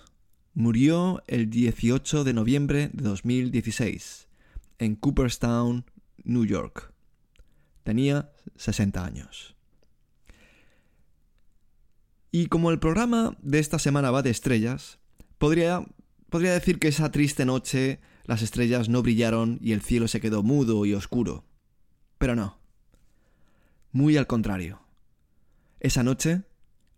murió 0.55 1.21
el 1.27 1.49
18 1.49 2.23
de 2.23 2.33
noviembre 2.33 2.89
de 2.93 3.03
2016 3.03 4.27
en 4.79 4.95
Cooperstown, 4.95 5.85
New 6.23 6.45
York. 6.45 6.91
Tenía 7.83 8.31
60 8.55 9.05
años. 9.05 9.55
Y 12.31 12.47
como 12.47 12.71
el 12.71 12.79
programa 12.79 13.37
de 13.41 13.59
esta 13.59 13.79
semana 13.79 14.11
va 14.11 14.21
de 14.21 14.29
estrellas, 14.29 14.97
podría, 15.37 15.85
podría 16.29 16.53
decir 16.53 16.79
que 16.79 16.87
esa 16.87 17.11
triste 17.11 17.45
noche 17.45 17.99
las 18.23 18.41
estrellas 18.41 18.89
no 18.89 19.03
brillaron 19.03 19.59
y 19.61 19.73
el 19.73 19.81
cielo 19.81 20.07
se 20.07 20.21
quedó 20.21 20.41
mudo 20.41 20.85
y 20.85 20.93
oscuro. 20.93 21.45
Pero 22.17 22.35
no. 22.35 22.59
Muy 23.91 24.17
al 24.17 24.25
contrario. 24.25 24.81
Esa 25.79 26.03
noche, 26.03 26.43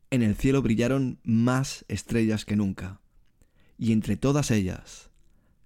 en 0.09 0.21
el 0.21 0.35
cielo 0.35 0.61
brillaron 0.61 1.19
más 1.23 1.85
estrellas 1.87 2.45
que 2.45 2.55
nunca. 2.55 3.01
Y 3.77 3.91
entre 3.91 4.17
todas 4.17 4.51
ellas, 4.51 5.09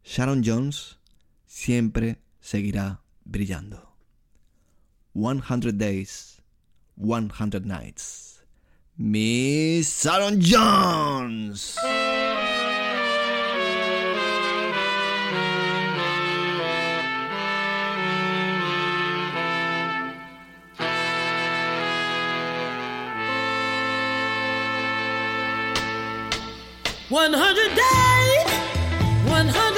Sharon 0.03 0.43
Jones 0.45 0.97
siempre 1.45 2.19
seguirá 2.39 3.01
brillando. 3.23 3.95
100 5.13 5.77
Days, 5.77 6.41
100 6.97 7.65
Nights. 7.65 8.43
Miss 8.97 10.03
Sharon 10.03 10.39
Jones. 10.41 11.77
100 27.11 27.75
days, 27.75 28.47
100 29.27 29.70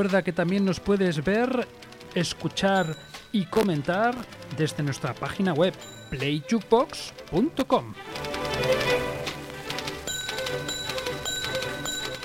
Recuerda 0.00 0.24
que 0.24 0.32
también 0.32 0.64
nos 0.64 0.80
puedes 0.80 1.22
ver, 1.22 1.68
escuchar 2.14 2.96
y 3.32 3.44
comentar 3.44 4.14
desde 4.56 4.82
nuestra 4.82 5.12
página 5.12 5.52
web 5.52 5.74
playjukebox.com. 6.08 7.92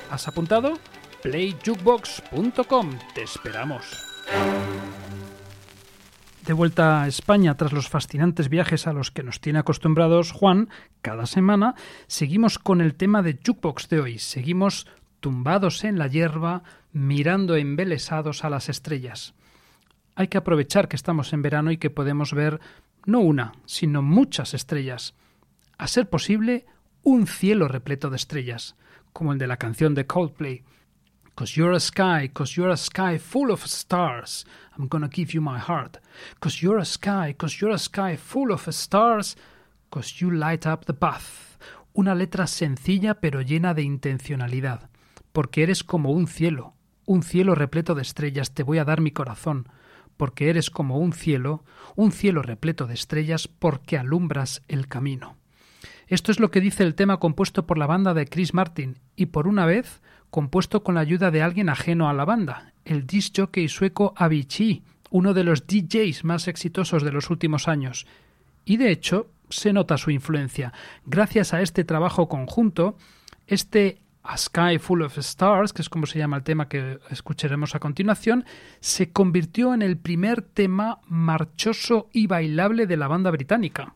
¿Has 0.09 0.25
apuntado? 0.25 0.79
playjukebox.com. 1.21 2.91
Te 3.13 3.23
esperamos. 3.23 4.05
De 6.45 6.53
vuelta 6.53 7.01
a 7.01 7.07
España 7.09 7.57
tras 7.57 7.73
los 7.73 7.89
fascinantes 7.89 8.47
viajes 8.47 8.88
a 8.88 8.93
los 8.93 9.11
que 9.11 9.23
nos 9.23 9.41
tiene 9.41 9.59
acostumbrados 9.59 10.31
Juan 10.31 10.69
cada 11.01 11.25
semana, 11.25 11.75
seguimos 12.07 12.57
con 12.57 12.79
el 12.79 12.95
tema 12.95 13.21
de 13.21 13.38
Jukebox 13.45 13.89
de 13.89 13.99
hoy. 13.99 14.19
Seguimos 14.19 14.88
tumbados 15.19 15.83
en 15.83 15.97
la 15.97 16.07
hierba, 16.07 16.63
mirando 16.95 17.58
embelesados 17.58 18.45
a 18.45 18.49
las 18.49 18.69
estrellas. 18.69 19.34
Hay 20.15 20.29
que 20.29 20.38
aprovechar 20.38 20.88
que 20.88 20.95
estamos 20.95 21.34
en 21.34 21.41
verano 21.41 21.71
y 21.71 21.77
que 21.77 21.89
podemos 21.89 22.34
ver 22.34 22.62
no 23.05 23.19
una, 23.19 23.51
sino 23.65 24.01
muchas 24.01 24.53
estrellas. 24.53 25.13
A 25.77 25.88
ser 25.88 26.10
posible, 26.10 26.65
un 27.03 27.27
cielo 27.27 27.67
repleto 27.67 28.10
de 28.10 28.15
estrellas, 28.15 28.77
como 29.12 29.34
el 29.34 29.39
de 29.39 29.47
la 29.47 29.58
canción 29.58 29.93
de 29.93 30.08
Coldplay. 30.08 30.63
Cause 31.36 31.55
you're 31.60 31.75
a 31.75 31.81
sky, 31.81 32.29
cause 32.34 32.55
you're 32.55 32.71
a 32.71 32.77
sky 32.77 33.19
full 33.19 33.51
of 33.51 33.65
stars, 33.65 34.47
I'm 34.77 34.88
gonna 34.88 35.10
give 35.13 35.34
you 35.34 35.41
my 35.41 35.60
heart. 35.60 35.97
Cause 36.39 36.62
you're 36.62 36.79
a 36.79 36.86
sky, 36.86 37.36
cause 37.38 37.60
you're 37.60 37.75
a 37.75 37.77
sky 37.77 38.15
full 38.15 38.53
of 38.53 38.73
stars, 38.73 39.36
cause 39.89 40.21
you 40.21 40.31
light 40.31 40.65
up 40.65 40.86
the 40.86 40.93
path. 40.93 41.60
Una 41.93 42.15
letra 42.15 42.47
sencilla 42.47 43.15
pero 43.15 43.41
llena 43.41 43.73
de 43.73 43.81
intencionalidad, 43.81 44.89
porque 45.34 45.63
eres 45.63 45.84
como 45.84 46.12
un 46.12 46.27
cielo, 46.27 46.74
un 47.05 47.23
cielo 47.23 47.55
repleto 47.55 47.95
de 47.95 48.01
estrellas, 48.01 48.53
te 48.53 48.63
voy 48.63 48.77
a 48.77 48.85
dar 48.85 49.01
mi 49.01 49.11
corazón, 49.11 49.69
porque 50.17 50.49
eres 50.49 50.69
como 50.69 50.99
un 50.99 51.13
cielo, 51.13 51.63
un 51.95 52.11
cielo 52.11 52.41
repleto 52.41 52.87
de 52.87 52.93
estrellas, 52.93 53.47
porque 53.47 53.97
alumbras 53.97 54.63
el 54.67 54.87
camino. 54.87 55.37
Esto 56.07 56.31
es 56.31 56.39
lo 56.39 56.51
que 56.51 56.61
dice 56.61 56.83
el 56.83 56.95
tema 56.95 57.17
compuesto 57.17 57.65
por 57.65 57.77
la 57.77 57.87
banda 57.87 58.13
de 58.13 58.27
Chris 58.27 58.53
Martin 58.53 58.99
y 59.15 59.27
por 59.27 59.47
una 59.47 59.65
vez 59.65 60.01
compuesto 60.29 60.83
con 60.83 60.95
la 60.95 61.01
ayuda 61.01 61.31
de 61.31 61.41
alguien 61.41 61.69
ajeno 61.69 62.09
a 62.09 62.13
la 62.13 62.25
banda, 62.25 62.73
el 62.83 63.07
disc 63.07 63.33
jockey 63.37 63.67
sueco 63.67 64.13
Avicii, 64.17 64.83
uno 65.09 65.33
de 65.33 65.43
los 65.43 65.65
DJs 65.65 66.23
más 66.23 66.47
exitosos 66.47 67.03
de 67.03 67.11
los 67.11 67.29
últimos 67.29 67.67
años. 67.67 68.05
Y 68.65 68.77
de 68.77 68.91
hecho, 68.91 69.29
se 69.49 69.73
nota 69.73 69.97
su 69.97 70.11
influencia. 70.11 70.73
Gracias 71.05 71.53
a 71.53 71.61
este 71.61 71.83
trabajo 71.83 72.27
conjunto, 72.27 72.97
este 73.47 74.01
A 74.27 74.38
Sky 74.38 74.79
Full 74.79 75.03
of 75.03 75.19
Stars, 75.19 75.71
que 75.71 75.83
es 75.83 75.89
como 75.89 76.07
se 76.07 76.17
llama 76.17 76.38
el 76.38 76.43
tema 76.43 76.67
que 76.67 76.99
escucharemos 77.11 77.75
a 77.75 77.79
continuación, 77.79 78.43
se 78.79 79.11
convirtió 79.11 79.73
en 79.75 79.83
el 79.83 79.97
primer 79.97 80.41
tema 80.41 80.99
marchoso 81.07 82.09
y 82.11 82.25
bailable 82.25 82.88
de 82.88 82.97
la 82.97 83.07
banda 83.07 83.29
británica. 83.29 83.93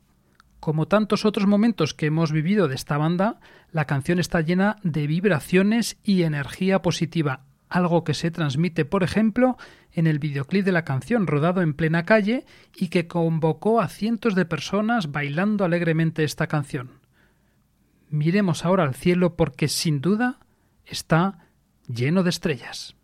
Como 0.59 0.87
tantos 0.87 1.25
otros 1.25 1.47
momentos 1.47 1.95
que 1.95 2.05
hemos 2.05 2.31
vivido 2.31 2.67
de 2.67 2.75
esta 2.75 2.97
banda, 2.97 3.39
la 3.71 3.85
canción 3.85 4.19
está 4.19 4.41
llena 4.41 4.75
de 4.83 5.07
vibraciones 5.07 5.97
y 6.03 6.21
energía 6.21 6.83
positiva, 6.83 7.41
algo 7.67 8.03
que 8.03 8.13
se 8.13 8.29
transmite, 8.29 8.85
por 8.85 9.01
ejemplo, 9.01 9.57
en 9.93 10.05
el 10.05 10.19
videoclip 10.19 10.63
de 10.63 10.71
la 10.71 10.85
canción 10.85 11.25
rodado 11.25 11.63
en 11.63 11.73
plena 11.73 12.05
calle 12.05 12.45
y 12.75 12.89
que 12.89 13.07
convocó 13.07 13.81
a 13.81 13.87
cientos 13.87 14.35
de 14.35 14.45
personas 14.45 15.11
bailando 15.11 15.65
alegremente 15.65 16.23
esta 16.23 16.45
canción. 16.45 16.98
Miremos 18.09 18.65
ahora 18.65 18.83
al 18.83 18.95
cielo 18.95 19.35
porque 19.35 19.67
sin 19.67 20.01
duda 20.01 20.39
está 20.85 21.47
lleno 21.87 22.23
de 22.23 22.31
estrellas. 22.31 22.95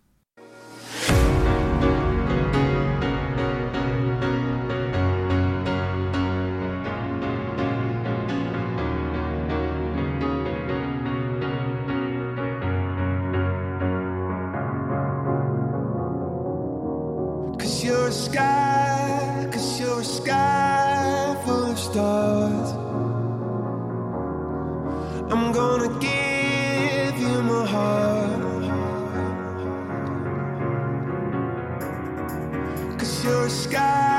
Sky, 33.75 34.14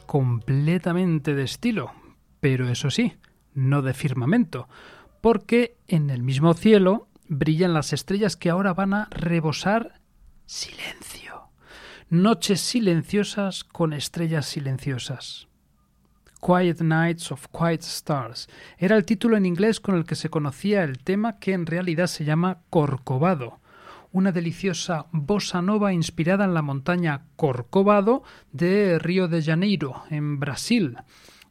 completamente 0.00 1.34
de 1.34 1.44
estilo, 1.44 1.92
pero 2.40 2.68
eso 2.68 2.90
sí, 2.90 3.14
no 3.54 3.82
de 3.82 3.94
firmamento, 3.94 4.68
porque 5.20 5.76
en 5.86 6.10
el 6.10 6.22
mismo 6.22 6.54
cielo 6.54 7.08
brillan 7.28 7.72
las 7.72 7.92
estrellas 7.92 8.36
que 8.36 8.50
ahora 8.50 8.74
van 8.74 8.92
a 8.92 9.08
rebosar 9.10 10.00
silencio. 10.46 11.50
Noches 12.10 12.60
silenciosas 12.60 13.62
con 13.62 13.92
estrellas 13.92 14.46
silenciosas. 14.46 15.48
Quiet 16.44 16.80
Nights 16.80 17.30
of 17.30 17.46
Quiet 17.56 17.82
Stars 17.82 18.48
era 18.76 18.96
el 18.96 19.04
título 19.04 19.36
en 19.36 19.46
inglés 19.46 19.78
con 19.78 19.94
el 19.94 20.04
que 20.04 20.16
se 20.16 20.28
conocía 20.28 20.82
el 20.82 20.98
tema 20.98 21.38
que 21.38 21.52
en 21.52 21.66
realidad 21.66 22.08
se 22.08 22.24
llama 22.24 22.62
Corcovado, 22.68 23.60
una 24.12 24.32
deliciosa 24.32 25.06
bossa 25.10 25.60
nova 25.62 25.92
inspirada 25.92 26.44
en 26.44 26.54
la 26.54 26.62
montaña 26.62 27.24
Corcovado 27.36 28.22
de 28.52 28.98
Río 28.98 29.26
de 29.26 29.42
Janeiro, 29.42 30.04
en 30.10 30.38
Brasil, 30.38 30.98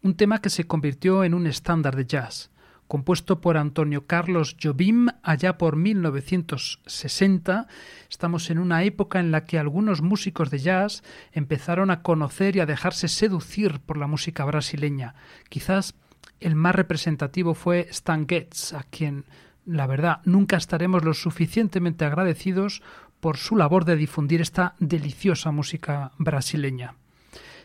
un 0.02 0.16
tema 0.16 0.40
que 0.40 0.50
se 0.50 0.66
convirtió 0.66 1.24
en 1.24 1.34
un 1.34 1.48
estándar 1.48 1.96
de 1.96 2.06
jazz 2.06 2.52
compuesto 2.92 3.40
por 3.40 3.56
Antonio 3.56 4.06
Carlos 4.06 4.58
Jobim 4.62 5.08
allá 5.24 5.58
por 5.58 5.78
1960. 5.78 7.68
Estamos 8.10 8.50
en 8.50 8.60
una 8.60 8.84
época 8.84 9.22
en 9.22 9.32
la 9.32 9.46
que 9.46 9.58
algunos 9.58 10.02
músicos 10.02 10.50
de 10.50 10.60
jazz 10.60 11.02
empezaron 11.32 11.90
a 11.90 12.02
conocer 12.02 12.58
y 12.58 12.60
a 12.60 12.66
dejarse 12.66 13.08
seducir 13.08 13.80
por 13.80 13.96
la 13.96 14.08
música 14.08 14.44
brasileña. 14.44 15.16
Quizás 15.48 15.96
el 16.42 16.56
más 16.56 16.76
representativo 16.76 17.54
fue 17.54 17.88
Stan 17.92 18.28
Getz, 18.28 18.74
a 18.74 18.84
quien, 18.84 19.24
la 19.66 19.88
verdad, 19.88 20.22
nunca 20.26 20.58
estaremos 20.58 21.04
lo 21.04 21.14
suficientemente 21.14 22.06
agradecidos 22.06 22.82
por 23.20 23.38
su 23.38 23.56
labor 23.56 23.86
de 23.86 23.96
difundir 23.96 24.42
esta 24.42 24.76
deliciosa 24.80 25.52
música 25.52 26.12
brasileña. 26.18 26.96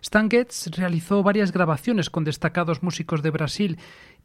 Stan 0.03 0.31
Getz 0.31 0.69
realizó 0.77 1.23
varias 1.23 1.53
grabaciones 1.53 2.11
con 2.11 2.25
destacados 2.25 2.83
músicos 2.83 3.23
de 3.23 3.31
Brasil 3.31 3.79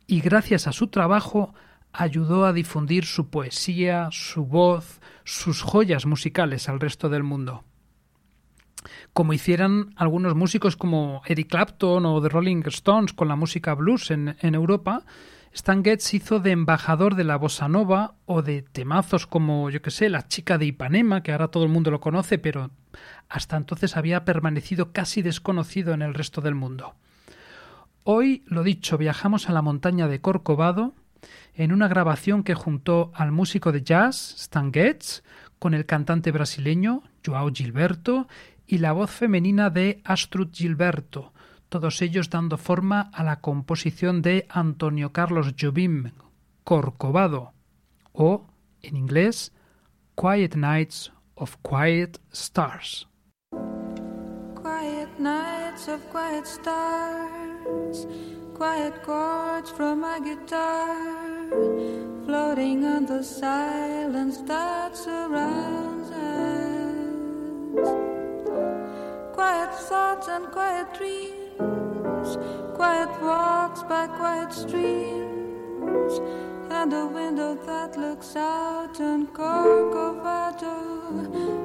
y 0.05 0.19
gracias 0.19 0.67
a 0.67 0.73
su 0.73 0.87
trabajo 0.87 1.53
ayudó 1.93 2.45
a 2.45 2.53
difundir 2.53 3.05
su 3.05 3.29
poesía, 3.29 4.09
su 4.11 4.45
voz, 4.45 4.99
sus 5.23 5.61
joyas 5.61 6.05
musicales 6.05 6.69
al 6.69 6.79
resto 6.79 7.09
del 7.09 7.23
mundo. 7.23 7.63
Como 9.13 9.33
hicieran 9.33 9.93
algunos 9.95 10.35
músicos 10.35 10.75
como 10.75 11.21
Eric 11.25 11.49
Clapton 11.49 12.05
o 12.05 12.21
The 12.21 12.29
Rolling 12.29 12.63
Stones 12.67 13.13
con 13.13 13.27
la 13.27 13.35
música 13.35 13.73
blues 13.75 14.11
en 14.11 14.35
Europa, 14.41 15.03
Stan 15.53 15.83
Getz 15.83 16.13
hizo 16.13 16.39
de 16.39 16.51
embajador 16.51 17.15
de 17.15 17.25
la 17.25 17.35
bossa 17.35 17.67
nova 17.67 18.15
o 18.25 18.41
de 18.41 18.61
temazos 18.61 19.27
como, 19.27 19.69
yo 19.69 19.81
que 19.81 19.91
sé, 19.91 20.09
La 20.09 20.27
chica 20.27 20.57
de 20.57 20.65
Ipanema, 20.65 21.23
que 21.23 21.33
ahora 21.33 21.49
todo 21.49 21.65
el 21.65 21.69
mundo 21.69 21.91
lo 21.91 21.99
conoce, 21.99 22.37
pero 22.37 22.71
hasta 23.27 23.57
entonces 23.57 23.97
había 23.97 24.23
permanecido 24.23 24.93
casi 24.93 25.21
desconocido 25.21 25.93
en 25.93 26.01
el 26.01 26.13
resto 26.13 26.39
del 26.39 26.55
mundo. 26.55 26.95
Hoy, 28.03 28.43
lo 28.47 28.63
dicho, 28.63 28.97
viajamos 28.97 29.49
a 29.49 29.53
la 29.53 29.61
montaña 29.61 30.07
de 30.07 30.21
Corcovado 30.21 30.93
en 31.53 31.73
una 31.73 31.89
grabación 31.89 32.43
que 32.43 32.55
juntó 32.55 33.11
al 33.13 33.31
músico 33.31 33.73
de 33.73 33.83
jazz 33.83 34.35
Stan 34.39 34.71
Getz 34.73 35.21
con 35.59 35.73
el 35.73 35.85
cantante 35.85 36.31
brasileño 36.31 37.03
Joao 37.25 37.51
Gilberto 37.53 38.27
y 38.65 38.77
la 38.77 38.93
voz 38.93 39.11
femenina 39.11 39.69
de 39.69 40.01
Astrud 40.05 40.49
Gilberto, 40.53 41.33
todos 41.71 42.01
ellos 42.01 42.29
dando 42.29 42.57
forma 42.57 43.09
a 43.13 43.23
la 43.23 43.39
composición 43.39 44.21
de 44.21 44.45
Antonio 44.49 45.13
Carlos 45.13 45.53
Jobim, 45.57 46.11
Corcovado, 46.65 47.53
o, 48.11 48.45
en 48.81 48.97
inglés, 48.97 49.53
Quiet 50.15 50.55
Nights 50.55 51.13
of 51.35 51.55
Quiet 51.61 52.19
Stars. 52.33 53.07
Quiet 54.53 55.17
nights 55.17 55.87
of 55.87 56.01
quiet 56.11 56.45
stars, 56.45 58.05
quiet 58.53 59.01
chords 59.05 59.71
from 59.71 60.01
my 60.01 60.19
guitar, 60.19 61.49
floating 62.25 62.83
on 62.83 63.05
the 63.05 63.23
silence 63.23 64.41
that 64.45 64.93
surrounds 64.97 66.11
us. 66.11 66.51
Quiet 69.33 69.73
thoughts 69.73 70.27
and 70.27 70.51
quiet 70.51 70.93
dreams, 70.93 71.40
quiet 72.75 73.09
walks 73.21 73.83
by 73.83 74.07
quiet 74.07 74.51
streams, 74.53 76.19
and 76.69 76.93
a 76.93 77.05
window 77.05 77.55
that 77.65 77.97
looks 77.97 78.35
out 78.35 78.99
on 78.99 79.27
Corcovado. 79.27 80.75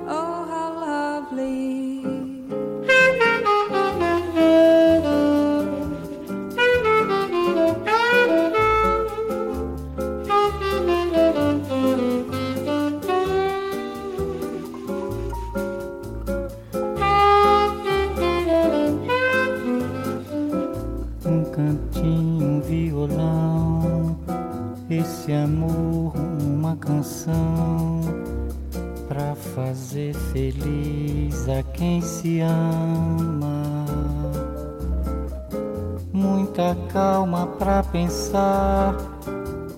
Oh, 0.08 0.44
how 0.50 0.72
lovely! 0.74 1.95
Fazer 29.56 30.14
feliz 30.34 31.48
a 31.48 31.62
quem 31.62 32.02
se 32.02 32.40
ama. 32.40 33.86
Muita 36.12 36.76
calma 36.92 37.46
pra 37.58 37.82
pensar 37.82 38.94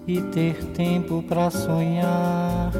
e 0.05 0.21
ter 0.21 0.57
tempo 0.73 1.23
pra 1.23 1.49
sonhar. 1.49 2.73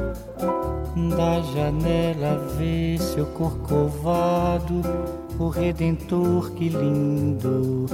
Da 1.17 1.41
janela 1.55 2.37
ver 2.57 2.99
seu 2.99 3.27
corcovado, 3.27 4.83
o 5.39 5.49
redentor 5.49 6.51
que 6.55 6.69
lindo. 6.69 7.87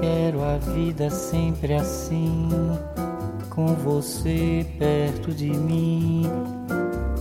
Quero 0.00 0.44
a 0.44 0.56
vida 0.58 1.10
sempre 1.10 1.74
assim, 1.74 2.48
com 3.50 3.66
você 3.74 4.64
perto 4.78 5.34
de 5.34 5.50
mim, 5.50 6.22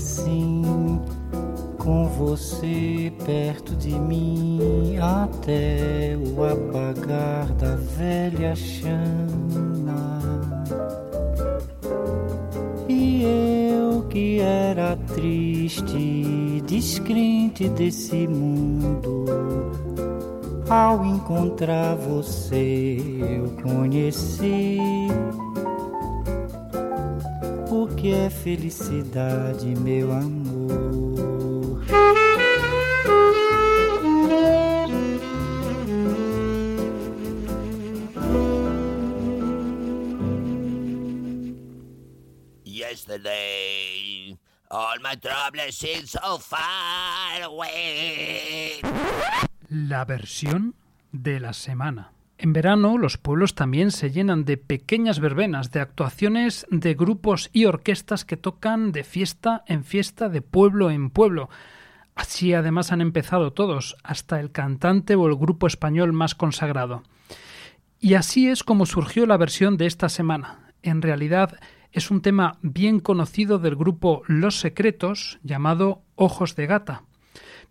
Assim, 0.00 0.59
felicidade, 28.42 29.66
meu 29.76 30.10
amor. 30.12 31.84
Yesterday, 42.64 44.38
all 44.70 44.96
my 45.02 45.16
troubles 45.16 45.76
seem 45.76 46.06
so 46.06 46.38
far 46.38 47.42
away. 47.42 48.80
La 49.68 50.04
versión 50.04 50.74
de 51.12 51.40
la 51.40 51.52
semana. 51.52 52.12
En 52.42 52.54
verano 52.54 52.96
los 52.96 53.18
pueblos 53.18 53.54
también 53.54 53.90
se 53.90 54.10
llenan 54.10 54.46
de 54.46 54.56
pequeñas 54.56 55.20
verbenas, 55.20 55.72
de 55.72 55.80
actuaciones 55.80 56.66
de 56.70 56.94
grupos 56.94 57.50
y 57.52 57.66
orquestas 57.66 58.24
que 58.24 58.38
tocan 58.38 58.92
de 58.92 59.04
fiesta 59.04 59.62
en 59.66 59.84
fiesta, 59.84 60.30
de 60.30 60.40
pueblo 60.40 60.90
en 60.90 61.10
pueblo. 61.10 61.50
Así 62.14 62.54
además 62.54 62.92
han 62.92 63.02
empezado 63.02 63.52
todos, 63.52 63.94
hasta 64.02 64.40
el 64.40 64.52
cantante 64.52 65.16
o 65.16 65.26
el 65.26 65.36
grupo 65.36 65.66
español 65.66 66.14
más 66.14 66.34
consagrado. 66.34 67.02
Y 67.98 68.14
así 68.14 68.48
es 68.48 68.64
como 68.64 68.86
surgió 68.86 69.26
la 69.26 69.36
versión 69.36 69.76
de 69.76 69.84
esta 69.84 70.08
semana. 70.08 70.72
En 70.80 71.02
realidad 71.02 71.58
es 71.92 72.10
un 72.10 72.22
tema 72.22 72.56
bien 72.62 73.00
conocido 73.00 73.58
del 73.58 73.76
grupo 73.76 74.22
Los 74.26 74.60
Secretos 74.60 75.40
llamado 75.42 76.04
Ojos 76.14 76.56
de 76.56 76.66
Gata. 76.66 77.02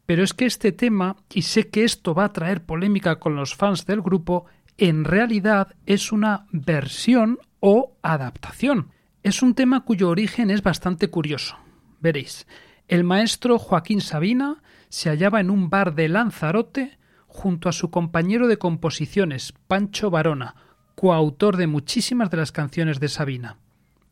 Pero 0.06 0.24
es 0.24 0.34
que 0.34 0.46
este 0.46 0.72
tema, 0.72 1.18
y 1.32 1.44
sé 1.44 1.70
que 1.70 1.84
esto 1.84 2.16
va 2.16 2.26
a 2.26 2.34
traer 2.34 2.64
polémica 2.64 3.20
con 3.20 3.36
los 3.36 3.56
fans 3.56 3.86
del 3.86 4.02
grupo, 4.02 4.46
en 4.80 5.04
realidad 5.04 5.76
es 5.86 6.12
una 6.12 6.46
versión 6.52 7.40
o 7.60 7.98
adaptación. 8.02 8.92
Es 9.24 9.42
un 9.42 9.54
tema 9.54 9.84
cuyo 9.84 10.10
origen 10.10 10.50
es 10.50 10.64
bastante 10.64 11.10
curioso. 11.10 11.58
Veréis, 12.00 12.48
el 12.88 13.04
maestro 13.04 13.60
Joaquín 13.60 14.00
Sabina 14.00 14.64
se 14.88 15.10
hallaba 15.10 15.42
en 15.42 15.50
un 15.50 15.70
bar 15.70 15.96
de 15.96 16.08
Lanzarote 16.08 16.98
junto 17.28 17.68
a 17.70 17.74
su 17.74 17.92
compañero 17.92 18.48
de 18.48 18.58
composiciones, 18.58 19.54
Pancho 19.68 20.10
Varona, 20.10 20.56
coautor 20.96 21.58
de 21.58 21.68
muchísimas 21.68 22.32
de 22.32 22.38
las 22.38 22.52
canciones 22.52 23.00
de 23.00 23.10
Sabina. 23.10 23.58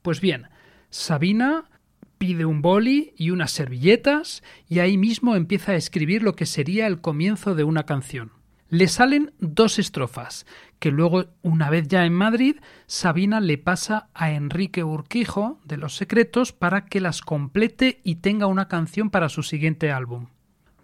Pues 0.01 0.21
bien, 0.21 0.47
Sabina 0.89 1.69
pide 2.17 2.45
un 2.45 2.61
boli 2.61 3.13
y 3.17 3.31
unas 3.31 3.51
servilletas 3.51 4.43
y 4.67 4.79
ahí 4.79 4.97
mismo 4.97 5.35
empieza 5.35 5.71
a 5.71 5.75
escribir 5.75 6.23
lo 6.23 6.35
que 6.35 6.45
sería 6.45 6.87
el 6.87 6.99
comienzo 6.99 7.55
de 7.55 7.63
una 7.63 7.83
canción. 7.83 8.36
Le 8.69 8.89
salen 8.89 9.31
dos 9.39 9.79
estrofas, 9.79 10.45
que 10.79 10.91
luego, 10.91 11.25
una 11.41 11.69
vez 11.69 11.87
ya 11.87 12.05
en 12.05 12.13
Madrid, 12.13 12.57
Sabina 12.85 13.39
le 13.39 13.57
pasa 13.57 14.09
a 14.13 14.31
Enrique 14.31 14.83
Urquijo 14.83 15.61
de 15.63 15.77
Los 15.77 15.95
Secretos 15.95 16.51
para 16.51 16.85
que 16.85 16.99
las 16.99 17.21
complete 17.21 18.01
y 18.03 18.15
tenga 18.15 18.47
una 18.47 18.67
canción 18.67 19.09
para 19.09 19.29
su 19.29 19.41
siguiente 19.41 19.91
álbum. 19.91 20.27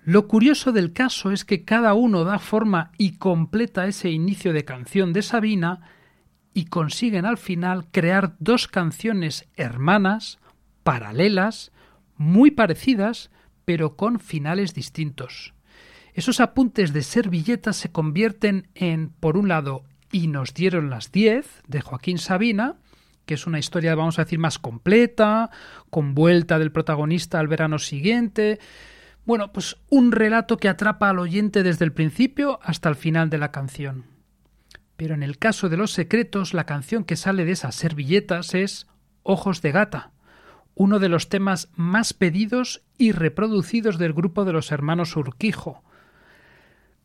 Lo 0.06 0.28
curioso 0.28 0.72
del 0.72 0.94
caso 0.94 1.32
es 1.32 1.44
que 1.44 1.66
cada 1.66 1.94
uno 1.94 2.24
da 2.24 2.40
forma 2.40 2.92
y 2.98 3.18
completa 3.18 3.86
ese 3.86 4.10
inicio 4.10 4.54
de 4.54 4.66
canción 4.66 5.12
de 5.12 5.22
Sabina 5.22 5.82
y 6.54 6.66
consiguen 6.66 7.26
al 7.26 7.38
final 7.38 7.88
crear 7.92 8.36
dos 8.40 8.68
canciones 8.68 9.48
hermanas, 9.56 10.40
paralelas, 10.84 11.72
muy 12.16 12.52
parecidas, 12.52 13.30
pero 13.66 13.96
con 13.96 14.20
finales 14.20 14.74
distintos. 14.74 15.53
Esos 16.14 16.40
apuntes 16.40 16.94
de 16.94 17.02
servilletas 17.02 17.76
se 17.76 17.92
convierten 17.92 18.68
en, 18.76 19.10
por 19.10 19.38
un 19.38 19.48
lado, 19.48 19.84
Y 20.12 20.28
nos 20.28 20.54
dieron 20.54 20.92
las 20.92 21.12
diez, 21.12 21.64
de 21.68 21.82
Joaquín 21.82 22.20
Sabina, 22.20 22.76
que 23.26 23.34
es 23.34 23.48
una 23.48 23.58
historia, 23.58 23.96
vamos 23.96 24.20
a 24.20 24.26
decir, 24.26 24.38
más 24.38 24.60
completa, 24.60 25.50
con 25.90 26.14
vuelta 26.14 26.60
del 26.60 26.72
protagonista 26.72 27.40
al 27.40 27.48
verano 27.48 27.80
siguiente. 27.80 28.60
Bueno, 29.26 29.52
pues 29.52 29.78
un 29.90 30.12
relato 30.12 30.58
que 30.58 30.70
atrapa 30.70 31.10
al 31.10 31.18
oyente 31.18 31.64
desde 31.64 31.86
el 31.86 31.94
principio 31.94 32.60
hasta 32.62 32.90
el 32.90 32.96
final 32.96 33.30
de 33.30 33.38
la 33.40 33.52
canción. 33.52 34.06
Pero 34.98 35.16
en 35.16 35.24
el 35.24 35.40
caso 35.40 35.70
de 35.70 35.78
los 35.78 35.92
secretos, 35.92 36.54
la 36.54 36.66
canción 36.66 37.06
que 37.06 37.16
sale 37.16 37.46
de 37.46 37.54
esas 37.54 37.76
servilletas 37.76 38.54
es 38.54 38.88
Ojos 39.24 39.62
de 39.62 39.72
gata, 39.72 40.12
uno 40.76 41.00
de 41.00 41.08
los 41.10 41.30
temas 41.30 41.70
más 41.76 42.14
pedidos 42.14 42.84
y 42.98 43.14
reproducidos 43.14 43.98
del 43.98 44.14
grupo 44.14 44.44
de 44.44 44.54
los 44.54 44.72
hermanos 44.72 45.16
Urquijo. 45.16 45.84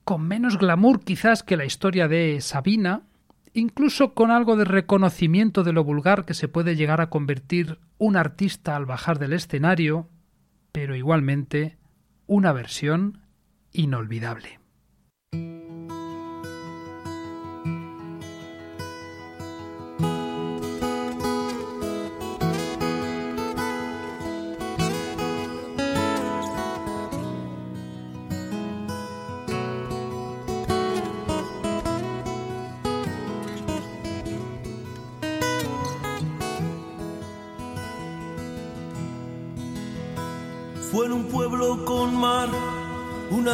Con 0.08 0.22
menos 0.22 0.56
glamour 0.56 1.04
quizás 1.04 1.42
que 1.42 1.58
la 1.58 1.66
historia 1.66 2.08
de 2.08 2.40
Sabina, 2.40 3.02
incluso 3.52 4.14
con 4.14 4.30
algo 4.30 4.56
de 4.56 4.64
reconocimiento 4.64 5.64
de 5.64 5.74
lo 5.74 5.84
vulgar 5.84 6.24
que 6.24 6.32
se 6.32 6.48
puede 6.48 6.76
llegar 6.76 7.02
a 7.02 7.10
convertir 7.10 7.78
un 7.98 8.16
artista 8.16 8.74
al 8.74 8.86
bajar 8.86 9.18
del 9.18 9.34
escenario, 9.34 10.08
pero 10.72 10.96
igualmente 10.96 11.76
una 12.26 12.54
versión 12.54 13.20
inolvidable. 13.70 14.60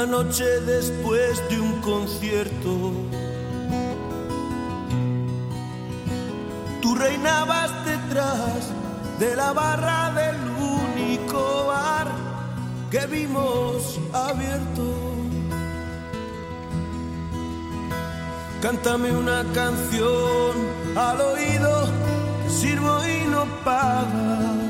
Noche 0.07 0.45
después 0.61 1.41
de 1.49 1.61
un 1.61 1.81
concierto. 1.81 2.93
Tú 6.83 6.95
reinabas 6.95 7.71
detrás 7.85 8.71
de 9.19 9.37
la 9.37 9.53
barra 9.53 10.13
del 10.15 10.37
único 10.59 11.67
bar 11.67 12.09
que 12.91 13.07
vimos 13.07 13.99
abierto. 14.13 14.83
Cántame 18.61 19.13
una 19.13 19.45
canción 19.53 20.53
al 20.97 21.21
oído, 21.21 21.89
sirvo 22.49 22.99
y 23.07 23.29
no 23.29 23.45
pagas. 23.65 24.64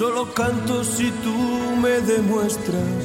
Solo 0.00 0.32
canto 0.32 0.82
si 0.82 1.10
tú 1.10 1.36
me 1.76 2.00
demuestras 2.00 3.02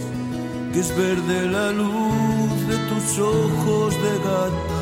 que 0.71 0.79
es 0.79 0.95
verde 0.95 1.45
la 1.45 1.69
luz 1.73 2.67
de 2.69 2.77
tus 2.87 3.19
ojos 3.19 3.93
de 4.05 4.13
gata. 4.29 4.81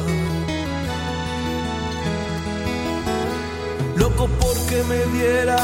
Loco 3.96 4.30
porque 4.40 4.84
me 4.90 5.04
diera 5.18 5.58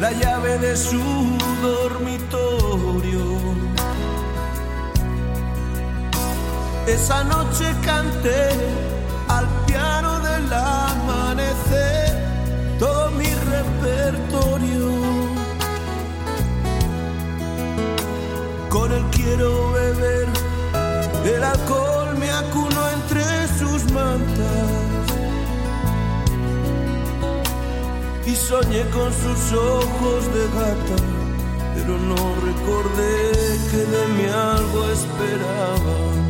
la 0.00 0.12
llave 0.12 0.56
de 0.60 0.74
su 0.78 1.02
dormitorio. 1.60 3.26
Esa 6.86 7.22
noche 7.24 7.66
canté 7.84 8.48
me 22.18 22.30
acuno 22.30 22.90
entre 22.90 23.24
sus 23.58 23.90
mantas. 23.92 24.70
Y 28.26 28.36
soñé 28.36 28.82
con 28.90 29.12
sus 29.12 29.52
ojos 29.52 30.34
de 30.34 30.44
gata, 30.54 31.02
pero 31.74 31.98
no 31.98 32.16
recordé 32.46 33.32
que 33.70 33.78
de 33.78 34.06
mí 34.14 34.26
algo 34.26 34.90
esperaba. 34.90 36.29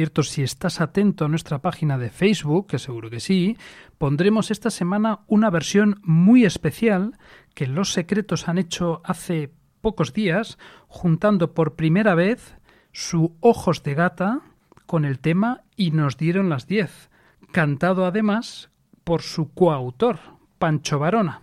cierto, 0.00 0.22
si 0.22 0.42
estás 0.42 0.80
atento 0.80 1.26
a 1.26 1.28
nuestra 1.28 1.58
página 1.58 1.98
de 1.98 2.08
Facebook, 2.08 2.68
que 2.68 2.78
seguro 2.78 3.10
que 3.10 3.20
sí, 3.20 3.58
pondremos 3.98 4.50
esta 4.50 4.70
semana 4.70 5.20
una 5.26 5.50
versión 5.50 6.00
muy 6.02 6.46
especial 6.46 7.18
que 7.52 7.66
Los 7.66 7.92
Secretos 7.92 8.48
han 8.48 8.56
hecho 8.56 9.02
hace 9.04 9.52
pocos 9.82 10.14
días, 10.14 10.56
juntando 10.88 11.52
por 11.52 11.76
primera 11.76 12.14
vez 12.14 12.56
su 12.92 13.36
Ojos 13.40 13.82
de 13.82 13.92
Gata 13.92 14.40
con 14.86 15.04
el 15.04 15.18
tema 15.18 15.64
Y 15.76 15.90
nos 15.90 16.16
dieron 16.16 16.48
las 16.48 16.66
diez, 16.66 17.10
cantado 17.52 18.06
además 18.06 18.70
por 19.04 19.20
su 19.20 19.52
coautor, 19.52 20.18
Pancho 20.58 20.98
Varona. 20.98 21.42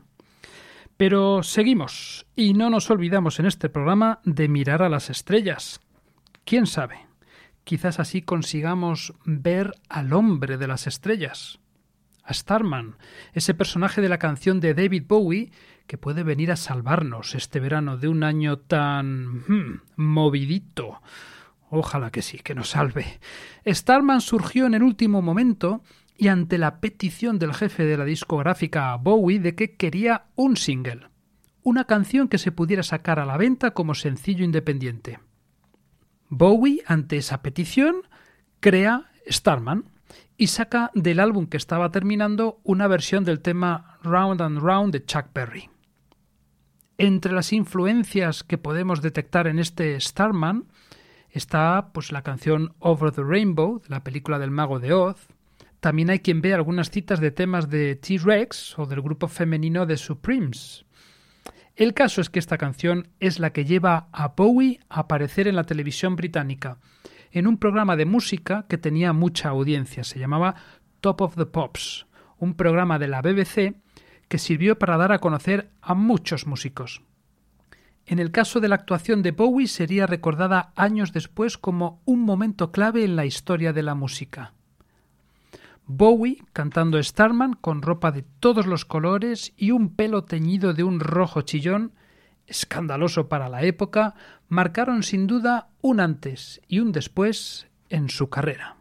Pero 0.97 1.43
seguimos, 1.43 2.25
y 2.35 2.55
no 2.55 2.71
nos 2.71 2.89
olvidamos 2.89 3.39
en 3.39 3.45
este 3.45 3.69
programa 3.69 4.19
de 4.23 4.47
mirar 4.47 4.81
a 4.81 4.89
las 4.89 5.11
estrellas. 5.11 5.79
¿Quién 6.43 6.65
sabe? 6.65 7.06
Quizás 7.67 7.99
así 7.99 8.21
consigamos 8.21 9.13
ver 9.25 9.73
al 9.89 10.13
hombre 10.13 10.57
de 10.57 10.67
las 10.69 10.87
estrellas, 10.87 11.59
a 12.23 12.33
Starman, 12.33 12.95
ese 13.33 13.53
personaje 13.53 13.99
de 13.99 14.07
la 14.07 14.19
canción 14.19 14.61
de 14.61 14.73
David 14.73 15.03
Bowie 15.05 15.51
que 15.85 15.97
puede 15.97 16.23
venir 16.23 16.49
a 16.49 16.55
salvarnos 16.55 17.35
este 17.35 17.59
verano 17.59 17.97
de 17.97 18.07
un 18.07 18.23
año 18.23 18.57
tan 18.57 19.39
hmm, 19.49 19.81
movidito. 19.97 21.01
Ojalá 21.69 22.09
que 22.09 22.21
sí, 22.21 22.37
que 22.37 22.55
nos 22.55 22.69
salve. 22.69 23.19
Starman 23.65 24.21
surgió 24.21 24.65
en 24.65 24.75
el 24.75 24.83
último 24.83 25.21
momento 25.21 25.83
y 26.17 26.29
ante 26.29 26.57
la 26.57 26.79
petición 26.79 27.37
del 27.37 27.53
jefe 27.53 27.83
de 27.83 27.97
la 27.97 28.05
discográfica 28.05 28.95
Bowie 28.95 29.41
de 29.41 29.55
que 29.55 29.75
quería 29.75 30.27
un 30.35 30.55
single, 30.55 31.09
una 31.63 31.83
canción 31.83 32.29
que 32.29 32.37
se 32.37 32.53
pudiera 32.53 32.83
sacar 32.83 33.19
a 33.19 33.25
la 33.25 33.35
venta 33.35 33.71
como 33.71 33.93
sencillo 33.93 34.45
independiente. 34.45 35.19
Bowie, 36.29 36.83
ante 36.85 37.17
esa 37.17 37.41
petición, 37.41 38.03
crea 38.59 39.09
Starman 39.29 39.85
y 40.37 40.47
saca 40.47 40.91
del 40.93 41.19
álbum 41.19 41.47
que 41.47 41.57
estaba 41.57 41.91
terminando 41.91 42.59
una 42.63 42.87
versión 42.87 43.23
del 43.23 43.39
tema 43.39 43.97
Round 44.03 44.41
and 44.41 44.59
Round 44.59 44.93
de 44.93 45.05
Chuck 45.05 45.27
Berry. 45.33 45.69
Entre 46.97 47.31
las 47.31 47.53
influencias 47.53 48.43
que 48.43 48.57
podemos 48.57 49.01
detectar 49.01 49.47
en 49.47 49.59
este 49.59 49.99
Starman 49.99 50.65
está 51.29 51.91
pues 51.93 52.11
la 52.11 52.23
canción 52.23 52.73
Over 52.79 53.11
the 53.11 53.23
Rainbow 53.23 53.81
de 53.81 53.89
la 53.89 54.03
película 54.03 54.39
del 54.39 54.51
mago 54.51 54.79
de 54.79 54.93
Oz. 54.93 55.27
También 55.79 56.09
hay 56.09 56.19
quien 56.19 56.41
ve 56.41 56.53
algunas 56.53 56.89
citas 56.89 57.19
de 57.19 57.31
temas 57.31 57.69
de 57.69 57.95
T-Rex 57.95 58.79
o 58.79 58.87
del 58.87 59.01
grupo 59.01 59.27
femenino 59.27 59.85
de 59.85 59.97
Supremes. 59.97 60.86
El 61.77 61.93
caso 61.93 62.21
es 62.21 62.31
que 62.31 62.39
esta 62.39 62.57
canción 62.57 63.09
es 63.19 63.37
la 63.37 63.53
que 63.53 63.63
lleva 63.63 64.07
a 64.11 64.29
Bowie 64.29 64.79
a 64.89 65.01
aparecer 65.01 65.47
en 65.47 65.55
la 65.55 65.63
televisión 65.63 66.15
británica, 66.15 66.79
en 67.31 67.45
un 67.45 67.59
programa 67.59 67.95
de 67.95 68.05
música 68.05 68.65
que 68.67 68.79
tenía 68.79 69.13
mucha 69.13 69.49
audiencia. 69.49 70.03
Se 70.03 70.17
llamaba 70.17 70.55
Top 71.01 71.21
of 71.21 71.35
the 71.35 71.45
Pops, 71.45 72.07
un 72.39 72.55
programa 72.55 72.97
de 72.97 73.07
la 73.07 73.21
BBC 73.21 73.75
que 74.27 74.39
sirvió 74.39 74.79
para 74.79 74.97
dar 74.97 75.11
a 75.11 75.19
conocer 75.19 75.69
a 75.81 75.93
muchos 75.93 76.47
músicos. 76.47 77.03
En 78.07 78.17
el 78.17 78.31
caso 78.31 78.59
de 78.59 78.69
la 78.69 78.75
actuación 78.75 79.21
de 79.21 79.29
Bowie 79.29 79.67
sería 79.67 80.07
recordada 80.07 80.73
años 80.75 81.13
después 81.13 81.59
como 81.59 82.01
un 82.05 82.21
momento 82.21 82.71
clave 82.71 83.03
en 83.03 83.15
la 83.15 83.25
historia 83.25 83.71
de 83.71 83.83
la 83.83 83.93
música. 83.93 84.55
Bowie 85.87 86.43
cantando 86.51 87.01
Starman 87.01 87.53
con 87.53 87.81
ropa 87.81 88.11
de 88.11 88.21
todos 88.21 88.65
los 88.65 88.83
colores 88.83 89.53
y 89.55 89.71
un 89.71 89.95
pelo 89.95 90.25
teñido 90.25 90.73
de 90.73 90.83
un 90.83 90.99
rojo 90.99 91.41
chillón, 91.41 91.93
escandaloso 92.45 93.29
para 93.29 93.47
la 93.47 93.63
época, 93.63 94.13
marcaron 94.49 95.01
sin 95.01 95.27
duda 95.27 95.69
un 95.81 96.01
antes 96.01 96.61
y 96.67 96.79
un 96.79 96.91
después 96.91 97.67
en 97.89 98.09
su 98.09 98.29
carrera. 98.29 98.76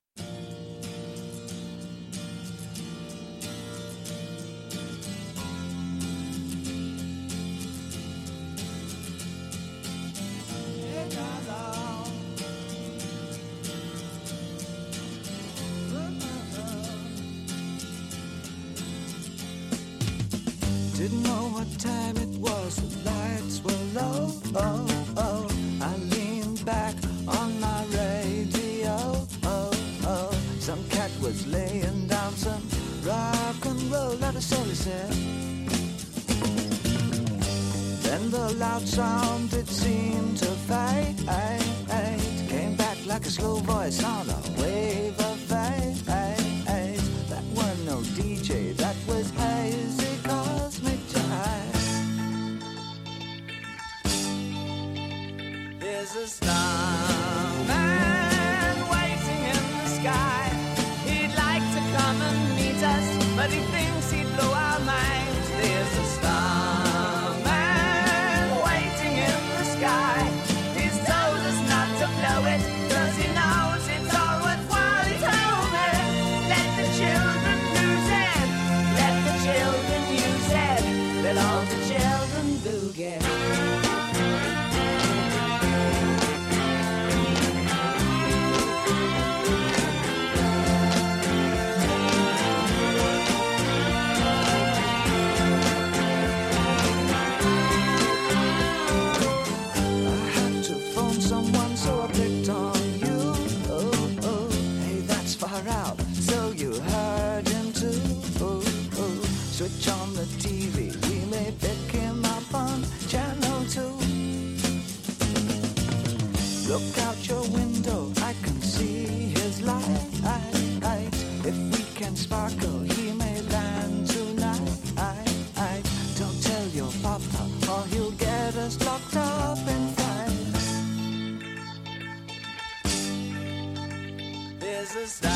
stop. 135.06 135.35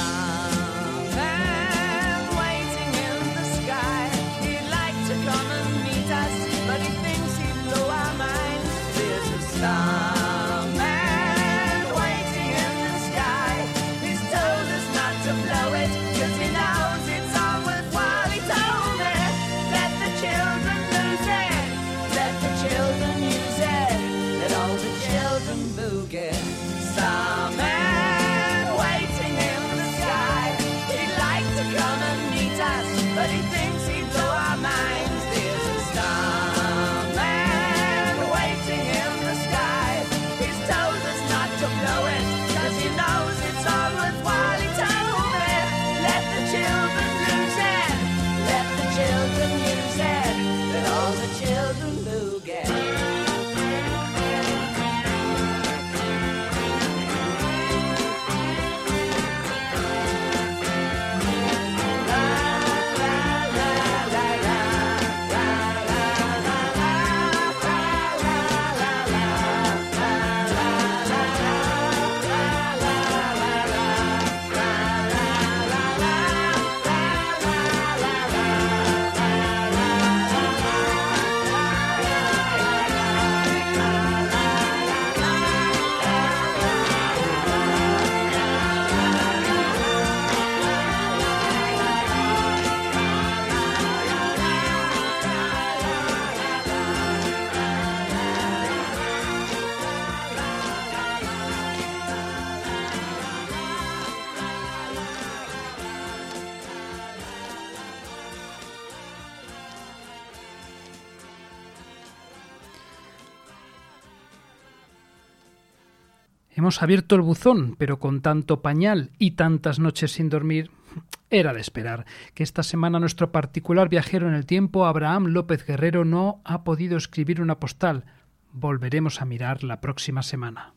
Hemos 116.52 116.82
abierto 116.82 117.14
el 117.14 117.20
buzón, 117.20 117.76
pero 117.78 118.00
con 118.00 118.22
tanto 118.22 118.60
pañal 118.60 119.10
y 119.18 119.32
tantas 119.32 119.78
noches 119.78 120.12
sin 120.12 120.28
dormir, 120.28 120.70
era 121.30 121.52
de 121.52 121.60
esperar 121.60 122.06
que 122.34 122.42
esta 122.42 122.62
semana 122.62 122.98
nuestro 122.98 123.30
particular 123.30 123.88
viajero 123.88 124.28
en 124.28 124.34
el 124.34 124.46
tiempo, 124.46 124.86
Abraham 124.86 125.26
López 125.26 125.64
Guerrero, 125.64 126.04
no 126.04 126.40
ha 126.44 126.64
podido 126.64 126.96
escribir 126.96 127.40
una 127.40 127.60
postal. 127.60 128.04
Volveremos 128.52 129.22
a 129.22 129.26
mirar 129.26 129.62
la 129.62 129.80
próxima 129.80 130.24
semana. 130.24 130.74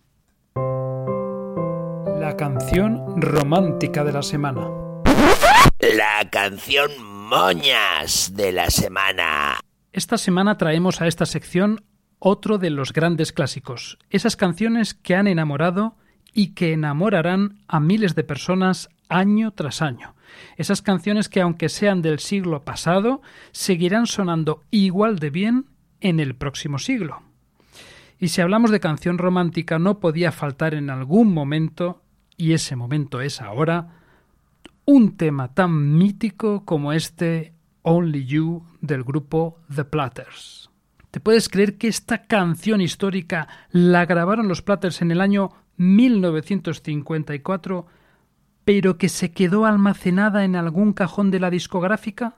La 0.56 2.36
canción 2.38 3.20
romántica 3.20 4.04
de 4.04 4.12
la 4.12 4.22
semana. 4.22 4.70
La 5.98 6.30
canción 6.30 6.92
moñas 7.04 8.32
de 8.36 8.52
la 8.52 8.70
semana. 8.70 9.60
Esta 9.92 10.20
semana 10.20 10.58
traemos 10.58 11.02
a 11.02 11.08
esta 11.08 11.26
sección 11.26 11.84
otro 12.26 12.58
de 12.58 12.70
los 12.70 12.94
grandes 12.94 13.34
clásicos, 13.34 14.00
esas 14.10 14.38
canciones 14.38 14.94
que 14.94 15.14
han 15.14 15.28
enamorado 15.28 15.98
y 16.34 16.54
que 16.54 16.72
enamorarán 16.72 17.60
a 17.68 17.82
miles 17.82 18.16
de 18.16 18.24
personas 18.24 18.88
año 19.10 19.52
tras 19.52 19.82
año. 19.82 20.16
Esas 20.56 20.82
canciones 20.82 21.28
que 21.28 21.42
aunque 21.42 21.68
sean 21.68 22.02
del 22.02 22.20
siglo 22.20 22.64
pasado, 22.64 23.22
seguirán 23.52 24.08
sonando 24.08 24.64
igual 24.72 25.20
de 25.20 25.32
bien 25.32 25.66
en 26.00 26.22
el 26.22 26.34
próximo 26.34 26.80
siglo. 26.80 27.24
Y 28.20 28.30
si 28.30 28.40
hablamos 28.40 28.72
de 28.72 28.80
canción 28.80 29.18
romántica, 29.18 29.78
no 29.78 30.00
podía 30.00 30.32
faltar 30.32 30.76
en 30.76 30.90
algún 30.90 31.34
momento, 31.34 32.04
y 32.38 32.54
ese 32.54 32.78
momento 32.78 33.20
es 33.20 33.42
ahora, 33.42 33.98
un 34.86 35.18
tema 35.18 35.54
tan 35.54 35.98
mítico 35.98 36.64
como 36.64 36.94
este 36.94 37.52
Only 37.82 38.26
You 38.26 38.64
del 38.80 39.04
grupo 39.04 39.60
The 39.76 39.84
Platters. 39.84 40.63
¿Te 41.14 41.20
puedes 41.20 41.48
creer 41.48 41.78
que 41.78 41.88
esta 41.88 42.24
canción 42.24 42.82
histórica 42.82 43.48
la 43.70 44.08
grabaron 44.08 44.48
los 44.48 44.64
Platters 44.64 45.04
en 45.04 45.12
el 45.12 45.22
año 45.22 45.52
1954, 45.78 47.86
pero 48.66 48.98
que 48.98 49.10
se 49.10 49.32
quedó 49.32 49.68
almacenada 49.68 50.44
en 50.44 50.56
algún 50.56 50.92
cajón 50.92 51.30
de 51.30 51.40
la 51.40 51.52
discográfica? 51.52 52.38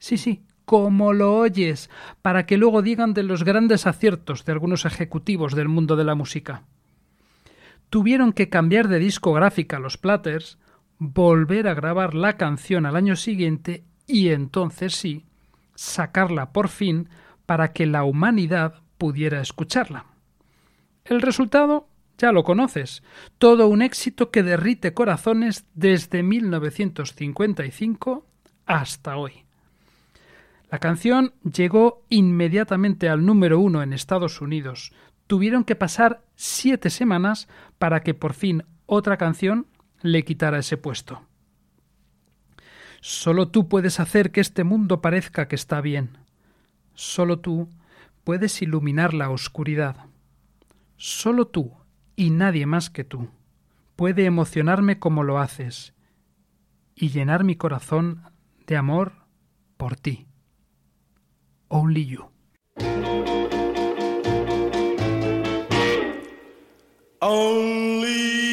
Sí, 0.00 0.16
sí, 0.16 0.42
como 0.64 1.12
lo 1.12 1.36
oyes, 1.36 1.90
para 2.20 2.44
que 2.44 2.56
luego 2.56 2.82
digan 2.82 3.14
de 3.14 3.22
los 3.22 3.44
grandes 3.44 3.86
aciertos 3.86 4.44
de 4.44 4.50
algunos 4.50 4.84
ejecutivos 4.84 5.54
del 5.54 5.68
mundo 5.68 5.94
de 5.94 6.02
la 6.02 6.16
música. 6.16 6.64
Tuvieron 7.88 8.32
que 8.32 8.48
cambiar 8.48 8.88
de 8.88 8.98
discográfica 8.98 9.78
los 9.78 9.96
Platters, 9.96 10.58
volver 10.98 11.68
a 11.68 11.74
grabar 11.74 12.14
la 12.14 12.36
canción 12.36 12.84
al 12.84 12.96
año 12.96 13.14
siguiente 13.14 13.84
y 14.08 14.30
entonces 14.30 14.96
sí, 14.96 15.24
sacarla 15.76 16.50
por 16.50 16.66
fin 16.66 17.08
para 17.48 17.72
que 17.72 17.86
la 17.86 18.04
humanidad 18.04 18.82
pudiera 18.98 19.40
escucharla. 19.40 20.04
El 21.06 21.22
resultado 21.22 21.88
ya 22.18 22.30
lo 22.30 22.44
conoces, 22.44 23.02
todo 23.38 23.68
un 23.68 23.80
éxito 23.80 24.30
que 24.30 24.42
derrite 24.42 24.92
corazones 24.92 25.64
desde 25.72 26.22
1955 26.22 28.26
hasta 28.66 29.16
hoy. 29.16 29.46
La 30.70 30.78
canción 30.78 31.32
llegó 31.42 32.04
inmediatamente 32.10 33.08
al 33.08 33.24
número 33.24 33.60
uno 33.60 33.82
en 33.82 33.94
Estados 33.94 34.42
Unidos. 34.42 34.92
Tuvieron 35.26 35.64
que 35.64 35.74
pasar 35.74 36.20
siete 36.34 36.90
semanas 36.90 37.48
para 37.78 38.02
que 38.02 38.12
por 38.12 38.34
fin 38.34 38.64
otra 38.84 39.16
canción 39.16 39.68
le 40.02 40.22
quitara 40.22 40.58
ese 40.58 40.76
puesto. 40.76 41.22
Solo 43.00 43.48
tú 43.48 43.70
puedes 43.70 44.00
hacer 44.00 44.32
que 44.32 44.42
este 44.42 44.64
mundo 44.64 45.00
parezca 45.00 45.48
que 45.48 45.56
está 45.56 45.80
bien. 45.80 46.27
Solo 46.98 47.38
tú 47.38 47.68
puedes 48.24 48.60
iluminar 48.60 49.14
la 49.14 49.30
oscuridad. 49.30 50.06
Solo 50.96 51.46
tú 51.46 51.70
y 52.16 52.30
nadie 52.30 52.66
más 52.66 52.90
que 52.90 53.04
tú 53.04 53.28
puede 53.94 54.24
emocionarme 54.24 54.98
como 54.98 55.22
lo 55.22 55.38
haces 55.38 55.94
y 56.96 57.10
llenar 57.10 57.44
mi 57.44 57.54
corazón 57.54 58.24
de 58.66 58.76
amor 58.76 59.12
por 59.76 59.94
ti. 59.94 60.26
Only 61.68 62.04
you. 62.04 62.32
Only 67.20 68.47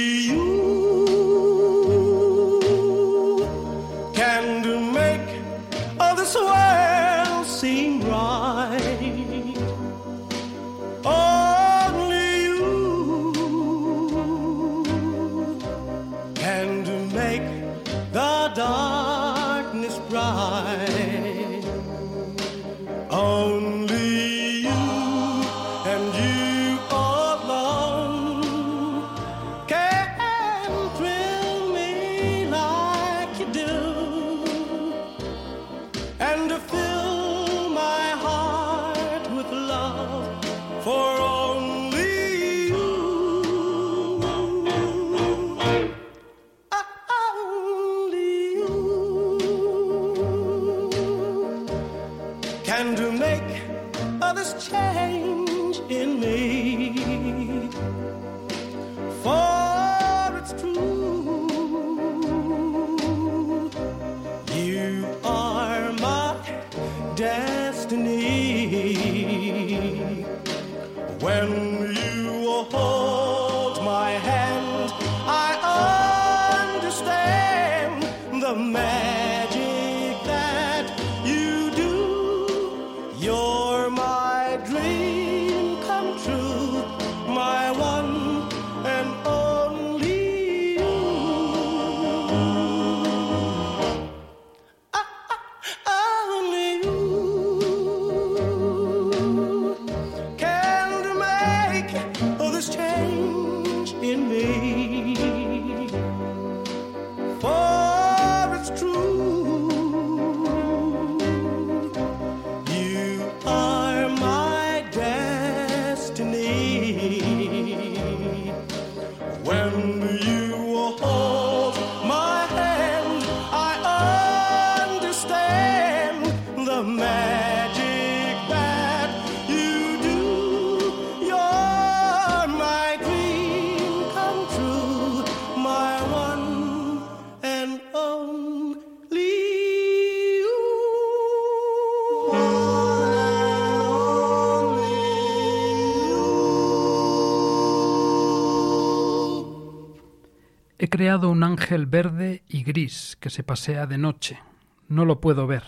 creado 151.06 151.30
un 151.30 151.44
ángel 151.44 151.86
verde 151.86 152.44
y 152.48 152.64
gris 152.64 153.16
que 153.20 153.30
se 153.30 153.44
pasea 153.44 153.86
de 153.86 154.00
noche. 154.00 154.40
No 154.88 155.06
lo 155.06 155.22
puedo 155.22 155.46
ver. 155.46 155.62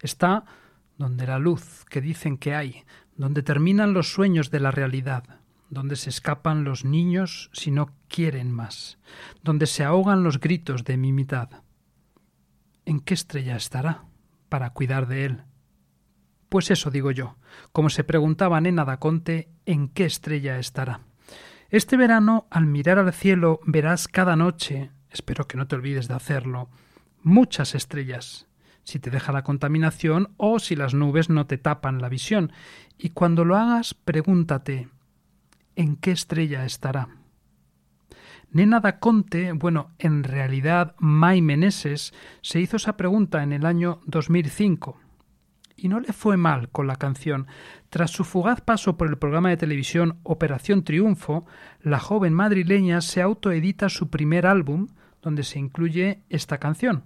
Está 0.00 0.46
donde 0.96 1.28
la 1.28 1.38
luz 1.38 1.84
que 1.84 2.00
dicen 2.00 2.36
que 2.38 2.56
hay, 2.56 2.82
donde 3.14 3.44
terminan 3.44 3.92
los 3.92 4.12
sueños 4.12 4.50
de 4.50 4.58
la 4.58 4.72
realidad, 4.72 5.22
donde 5.70 5.94
se 5.94 6.10
escapan 6.10 6.64
los 6.64 6.84
niños 6.84 7.50
si 7.52 7.70
no 7.70 7.94
quieren 8.08 8.50
más, 8.50 8.98
donde 9.44 9.66
se 9.66 9.84
ahogan 9.84 10.24
los 10.24 10.40
gritos 10.40 10.82
de 10.82 10.96
mi 10.96 11.12
mitad. 11.12 11.50
¿En 12.84 12.98
qué 12.98 13.14
estrella 13.14 13.54
estará 13.54 14.06
para 14.48 14.70
cuidar 14.70 15.06
de 15.06 15.24
él? 15.24 15.42
Pues 16.48 16.72
eso 16.72 16.90
digo 16.90 17.12
yo, 17.12 17.36
como 17.70 17.90
se 17.90 18.02
preguntaba 18.02 18.60
Nena 18.60 18.84
Daconte, 18.84 19.52
¿en 19.66 19.86
qué 19.86 20.04
estrella 20.04 20.58
estará? 20.58 21.07
Este 21.70 21.98
verano, 21.98 22.46
al 22.50 22.64
mirar 22.64 22.98
al 22.98 23.12
cielo, 23.12 23.60
verás 23.66 24.08
cada 24.08 24.36
noche, 24.36 24.90
espero 25.10 25.46
que 25.46 25.58
no 25.58 25.66
te 25.66 25.76
olvides 25.76 26.08
de 26.08 26.14
hacerlo, 26.14 26.70
muchas 27.22 27.74
estrellas, 27.74 28.46
si 28.84 28.98
te 28.98 29.10
deja 29.10 29.32
la 29.32 29.44
contaminación 29.44 30.32
o 30.38 30.60
si 30.60 30.76
las 30.76 30.94
nubes 30.94 31.28
no 31.28 31.46
te 31.46 31.58
tapan 31.58 32.00
la 32.00 32.08
visión. 32.08 32.52
Y 32.96 33.10
cuando 33.10 33.44
lo 33.44 33.54
hagas, 33.54 33.92
pregúntate, 33.92 34.88
¿en 35.76 35.96
qué 35.96 36.12
estrella 36.12 36.64
estará? 36.64 37.08
Nena 38.50 38.80
da 38.80 38.98
Conte, 38.98 39.52
bueno, 39.52 39.90
en 39.98 40.24
realidad 40.24 40.94
Mai 40.98 41.42
Meneses, 41.42 42.14
se 42.40 42.60
hizo 42.60 42.78
esa 42.78 42.96
pregunta 42.96 43.42
en 43.42 43.52
el 43.52 43.66
año 43.66 44.00
2005 44.06 44.98
y 45.78 45.88
no 45.88 46.00
le 46.00 46.12
fue 46.12 46.36
mal 46.36 46.68
con 46.68 46.86
la 46.86 46.96
canción. 46.96 47.46
Tras 47.88 48.10
su 48.10 48.24
fugaz 48.24 48.60
paso 48.60 48.96
por 48.96 49.08
el 49.08 49.16
programa 49.16 49.50
de 49.50 49.56
televisión 49.56 50.18
Operación 50.24 50.82
Triunfo, 50.82 51.46
la 51.80 52.00
joven 52.00 52.34
madrileña 52.34 53.00
se 53.00 53.22
autoedita 53.22 53.88
su 53.88 54.10
primer 54.10 54.46
álbum, 54.46 54.88
donde 55.22 55.44
se 55.44 55.58
incluye 55.58 56.22
esta 56.28 56.58
canción. 56.58 57.04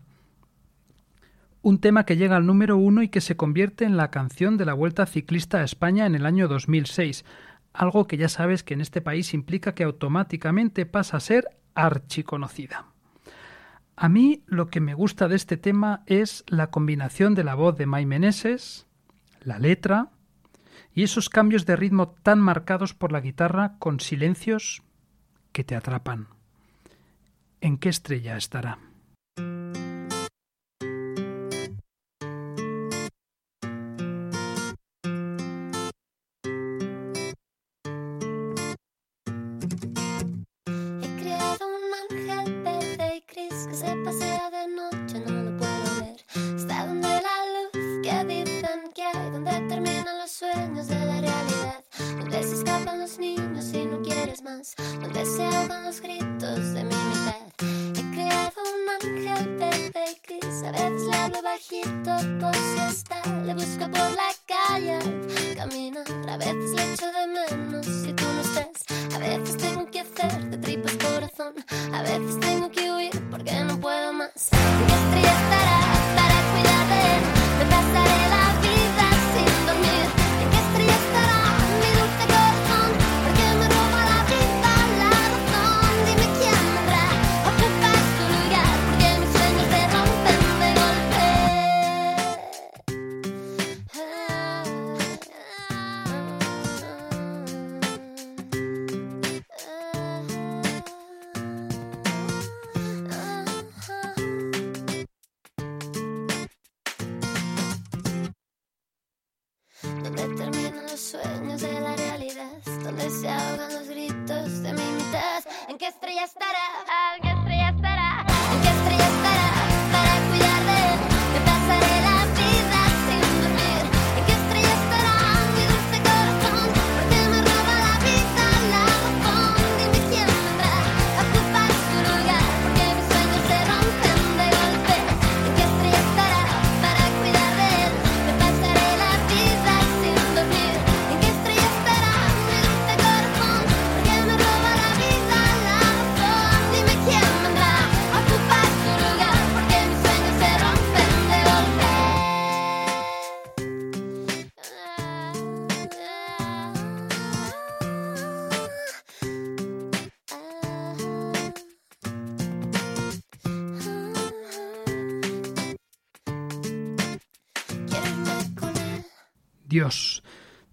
Un 1.60 1.78
tema 1.78 2.04
que 2.04 2.16
llega 2.16 2.36
al 2.36 2.46
número 2.46 2.76
uno 2.76 3.02
y 3.02 3.08
que 3.08 3.20
se 3.20 3.36
convierte 3.36 3.84
en 3.84 3.96
la 3.96 4.10
canción 4.10 4.56
de 4.56 4.64
la 4.64 4.74
Vuelta 4.74 5.06
Ciclista 5.06 5.58
a 5.58 5.64
España 5.64 6.06
en 6.06 6.14
el 6.14 6.26
año 6.26 6.48
2006, 6.48 7.24
algo 7.72 8.06
que 8.06 8.16
ya 8.16 8.28
sabes 8.28 8.64
que 8.64 8.74
en 8.74 8.80
este 8.80 9.00
país 9.00 9.34
implica 9.34 9.74
que 9.74 9.84
automáticamente 9.84 10.86
pasa 10.86 11.18
a 11.18 11.20
ser 11.20 11.46
archiconocida. 11.74 12.91
A 13.96 14.08
mí 14.08 14.42
lo 14.46 14.68
que 14.68 14.80
me 14.80 14.94
gusta 14.94 15.28
de 15.28 15.36
este 15.36 15.56
tema 15.56 16.02
es 16.06 16.44
la 16.46 16.70
combinación 16.70 17.34
de 17.34 17.44
la 17.44 17.54
voz 17.54 17.76
de 17.76 17.86
Mai 17.86 18.06
Meneses, 18.06 18.86
la 19.40 19.58
letra 19.58 20.10
y 20.94 21.02
esos 21.02 21.28
cambios 21.28 21.66
de 21.66 21.76
ritmo 21.76 22.10
tan 22.22 22.40
marcados 22.40 22.94
por 22.94 23.12
la 23.12 23.20
guitarra 23.20 23.76
con 23.78 24.00
silencios 24.00 24.82
que 25.52 25.64
te 25.64 25.76
atrapan. 25.76 26.28
¿En 27.60 27.78
qué 27.78 27.88
estrella 27.88 28.36
estará? 28.36 28.78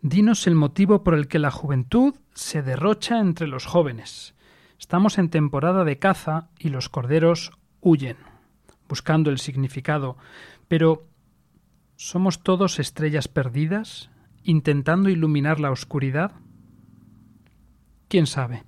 Dinos 0.10 0.48
el 0.48 0.56
motivo 0.56 1.04
por 1.04 1.14
el 1.14 1.28
que 1.28 1.40
la 1.40 1.52
juventud 1.52 2.16
se 2.34 2.64
derrocha 2.64 3.20
entre 3.20 3.48
los 3.48 3.66
jóvenes. 3.66 4.34
Estamos 4.80 5.18
en 5.20 5.30
temporada 5.30 5.84
de 5.84 6.00
caza 6.00 6.50
y 6.58 6.70
los 6.70 6.90
corderos 6.90 7.52
huyen, 7.80 8.18
buscando 8.88 9.30
el 9.30 9.38
significado. 9.38 10.18
Pero 10.68 11.08
¿somos 11.96 12.42
todos 12.42 12.80
estrellas 12.80 13.28
perdidas, 13.28 14.10
intentando 14.44 15.10
iluminar 15.10 15.60
la 15.60 15.72
oscuridad? 15.72 16.32
¿Quién 18.08 18.26
sabe? 18.26 18.64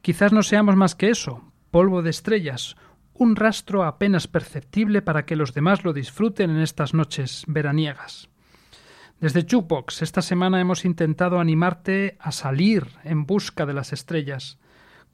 Quizás 0.00 0.32
no 0.32 0.42
seamos 0.42 0.76
más 0.76 0.94
que 0.94 1.10
eso, 1.10 1.52
polvo 1.70 2.00
de 2.00 2.10
estrellas, 2.10 2.76
un 3.12 3.36
rastro 3.36 3.84
apenas 3.84 4.28
perceptible 4.28 5.02
para 5.02 5.26
que 5.26 5.36
los 5.36 5.52
demás 5.52 5.84
lo 5.84 5.92
disfruten 5.92 6.48
en 6.48 6.60
estas 6.60 6.94
noches 6.94 7.44
veraniegas. 7.46 8.30
Desde 9.20 9.42
Jukebox, 9.42 10.00
esta 10.00 10.22
semana 10.22 10.62
hemos 10.62 10.86
intentado 10.86 11.40
animarte 11.40 12.16
a 12.20 12.32
salir 12.32 12.86
en 13.04 13.26
busca 13.26 13.66
de 13.66 13.74
las 13.74 13.92
estrellas, 13.92 14.58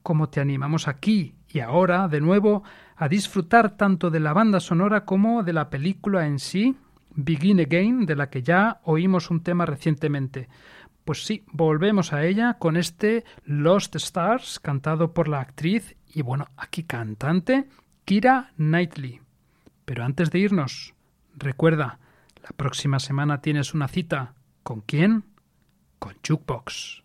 como 0.04 0.28
te 0.28 0.40
animamos 0.40 0.86
aquí 0.86 1.34
y 1.48 1.58
ahora, 1.58 2.06
de 2.06 2.20
nuevo, 2.20 2.62
a 2.94 3.08
disfrutar 3.08 3.76
tanto 3.76 4.10
de 4.10 4.20
la 4.20 4.32
banda 4.32 4.60
sonora 4.60 5.04
como 5.04 5.42
de 5.42 5.52
la 5.52 5.70
película 5.70 6.24
en 6.24 6.38
sí, 6.38 6.76
Begin 7.16 7.58
Again, 7.58 8.06
de 8.06 8.14
la 8.14 8.30
que 8.30 8.44
ya 8.44 8.80
oímos 8.84 9.28
un 9.28 9.42
tema 9.42 9.66
recientemente. 9.66 10.48
Pues 11.04 11.26
sí, 11.26 11.42
volvemos 11.50 12.12
a 12.12 12.24
ella 12.24 12.58
con 12.60 12.76
este 12.76 13.24
Lost 13.44 13.96
Stars, 13.96 14.60
cantado 14.60 15.14
por 15.14 15.26
la 15.26 15.40
actriz 15.40 15.96
y 16.14 16.22
bueno, 16.22 16.46
aquí 16.56 16.84
cantante, 16.84 17.64
Kira 18.04 18.52
Knightley. 18.56 19.20
Pero 19.84 20.04
antes 20.04 20.30
de 20.30 20.38
irnos, 20.38 20.94
recuerda, 21.34 21.98
la 22.46 22.56
próxima 22.56 23.00
semana 23.00 23.40
tienes 23.40 23.74
una 23.74 23.88
cita. 23.88 24.34
¿Con 24.62 24.80
quién? 24.80 25.24
Con 25.98 26.14
Jukebox. 26.26 27.02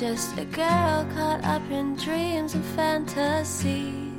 Just 0.00 0.36
a 0.36 0.44
girl 0.44 1.06
caught 1.14 1.42
up 1.44 1.62
in 1.70 1.96
dreams 1.96 2.54
and 2.54 2.64
fantasies. 2.76 4.12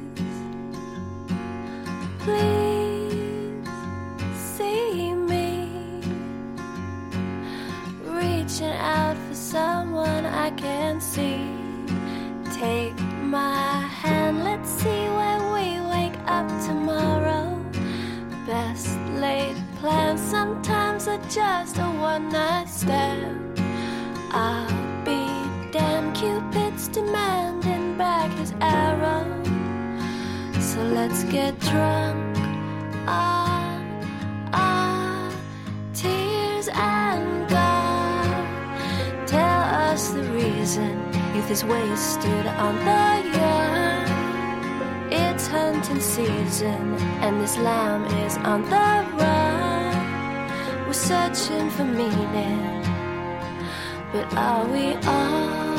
Please 2.20 2.65
just 21.36 21.78
a 21.80 21.82
one 21.82 22.30
night 22.30 22.70
stand. 22.70 23.60
I'll 24.32 25.04
be 25.04 25.28
damn 25.70 26.14
Cupid's 26.14 26.88
demanding 26.88 27.98
back 27.98 28.32
his 28.40 28.54
arrow. 28.62 29.26
So 30.62 30.82
let's 30.82 31.26
get 31.26 31.60
drunk 31.60 32.38
on 33.06 33.84
our 34.54 35.30
tears 35.94 36.70
and 36.72 37.50
go. 37.50 37.68
Tell 39.28 39.64
us 39.92 40.12
the 40.12 40.24
reason 40.40 40.94
youth 41.36 41.52
is 41.52 41.66
wasted 41.66 42.46
on 42.48 42.76
the 42.90 43.08
young. 43.38 44.06
It's 45.12 45.48
hunting 45.48 46.00
season, 46.00 46.96
and 47.20 47.42
this 47.42 47.58
lamb 47.58 48.06
is 48.24 48.38
on 48.38 48.62
the 48.70 49.15
searching 51.08 51.70
for 51.70 51.84
meaning, 51.84 52.82
but 54.12 54.26
are 54.36 54.66
we 54.66 54.96
all 55.06 55.76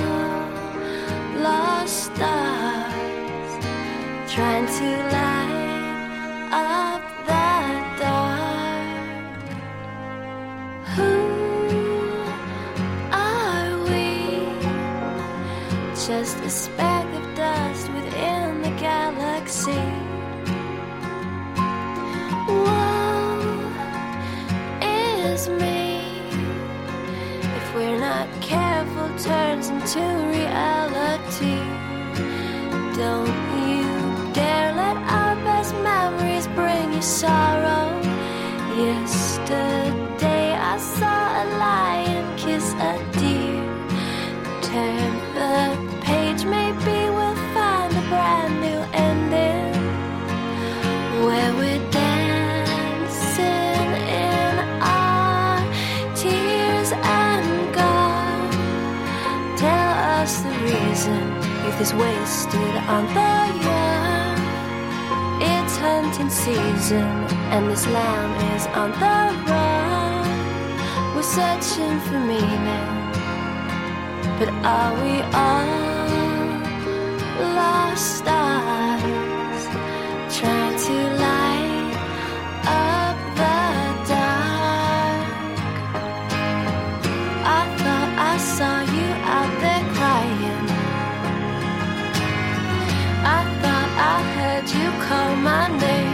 lost 1.43 2.05
stars 2.05 2.95
trying 4.33 4.66
to 4.79 4.89
light 5.16 6.51
up 6.53 7.03
that 7.27 7.83
dark? 7.99 9.49
Who 10.95 11.12
are 13.11 13.72
we? 13.91 14.07
Just 16.07 16.37
a 16.45 16.51
speck 16.51 16.95
sorrow. 37.07 38.02
Yesterday 38.76 40.52
I 40.72 40.76
saw 40.76 41.42
a 41.42 41.46
lion 41.64 42.36
kiss 42.36 42.66
a 42.90 42.94
deer. 43.14 43.62
Turn 44.61 45.12
the 45.38 45.57
page, 46.02 46.44
maybe 46.44 46.96
we'll 47.16 47.40
find 47.54 47.92
a 47.94 48.04
brand 48.11 48.54
new 48.61 48.80
ending 49.07 49.72
where 51.24 51.52
we're 51.54 51.90
dancing 51.92 52.70
in 54.26 54.54
our 54.82 55.62
tears 56.16 56.90
and 56.92 57.74
gone. 57.74 58.50
Tell 59.57 59.92
us 60.18 60.40
the 60.42 60.54
reason 60.72 61.22
youth 61.64 61.80
is 61.80 61.94
wasted 61.94 62.74
on 62.94 63.07
the 63.14 63.55
hunting 66.17 66.31
season, 66.31 67.05
and 67.53 67.71
this 67.71 67.87
lamb 67.87 68.33
is 68.57 68.67
on 68.69 68.91
the 68.93 69.17
run. 69.51 70.25
We're 71.14 71.23
searching 71.23 72.01
for 72.01 72.19
meaning, 72.19 73.12
but 74.39 74.49
are 74.64 74.95
we 75.03 75.21
all 75.35 75.67
lost 77.55 78.19
stars 78.19 79.62
trying 80.39 80.77
to 80.87 80.97
light 81.25 81.95
up 82.64 83.19
the 83.41 83.59
dark? 84.09 85.27
I 87.45 87.62
thought 87.83 88.11
I 88.33 88.39
saw 88.39 88.75
you 88.97 89.09
out 89.37 89.53
there 89.61 89.85
crying. 89.97 90.67
I 93.37 93.41
thought 93.61 93.91
I 93.99 94.17
heard 94.35 94.67
you 94.71 94.89
call 95.07 95.37
my 95.37 95.69
name. 95.79 96.05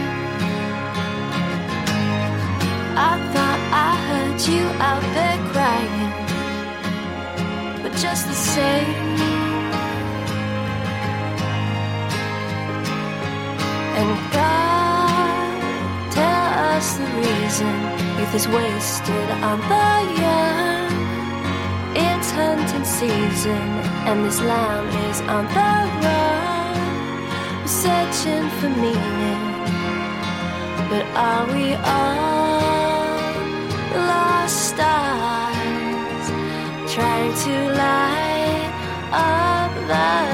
Same. 8.55 9.17
And 13.99 14.11
God, 14.37 16.11
tell 16.17 16.49
us 16.69 16.87
the 17.01 17.07
reason 17.23 17.73
youth 18.17 18.35
is 18.39 18.47
wasted 18.57 19.27
on 19.49 19.57
the 19.73 19.91
young. 20.23 20.91
It's 22.05 22.29
hunting 22.39 22.85
season, 22.99 23.65
and 24.07 24.17
this 24.25 24.39
lamb 24.39 24.87
is 25.09 25.19
on 25.35 25.43
the 25.57 25.69
run. 26.05 26.75
We're 27.61 27.75
searching 27.83 28.47
for 28.57 28.71
meaning, 28.83 29.43
but 30.89 31.05
are 31.27 31.45
we 31.53 31.65
all 31.95 33.23
lost 34.09 34.57
stars 34.71 36.25
trying 36.93 37.33
to 37.45 37.53
light 37.81 38.12
up 39.93 40.32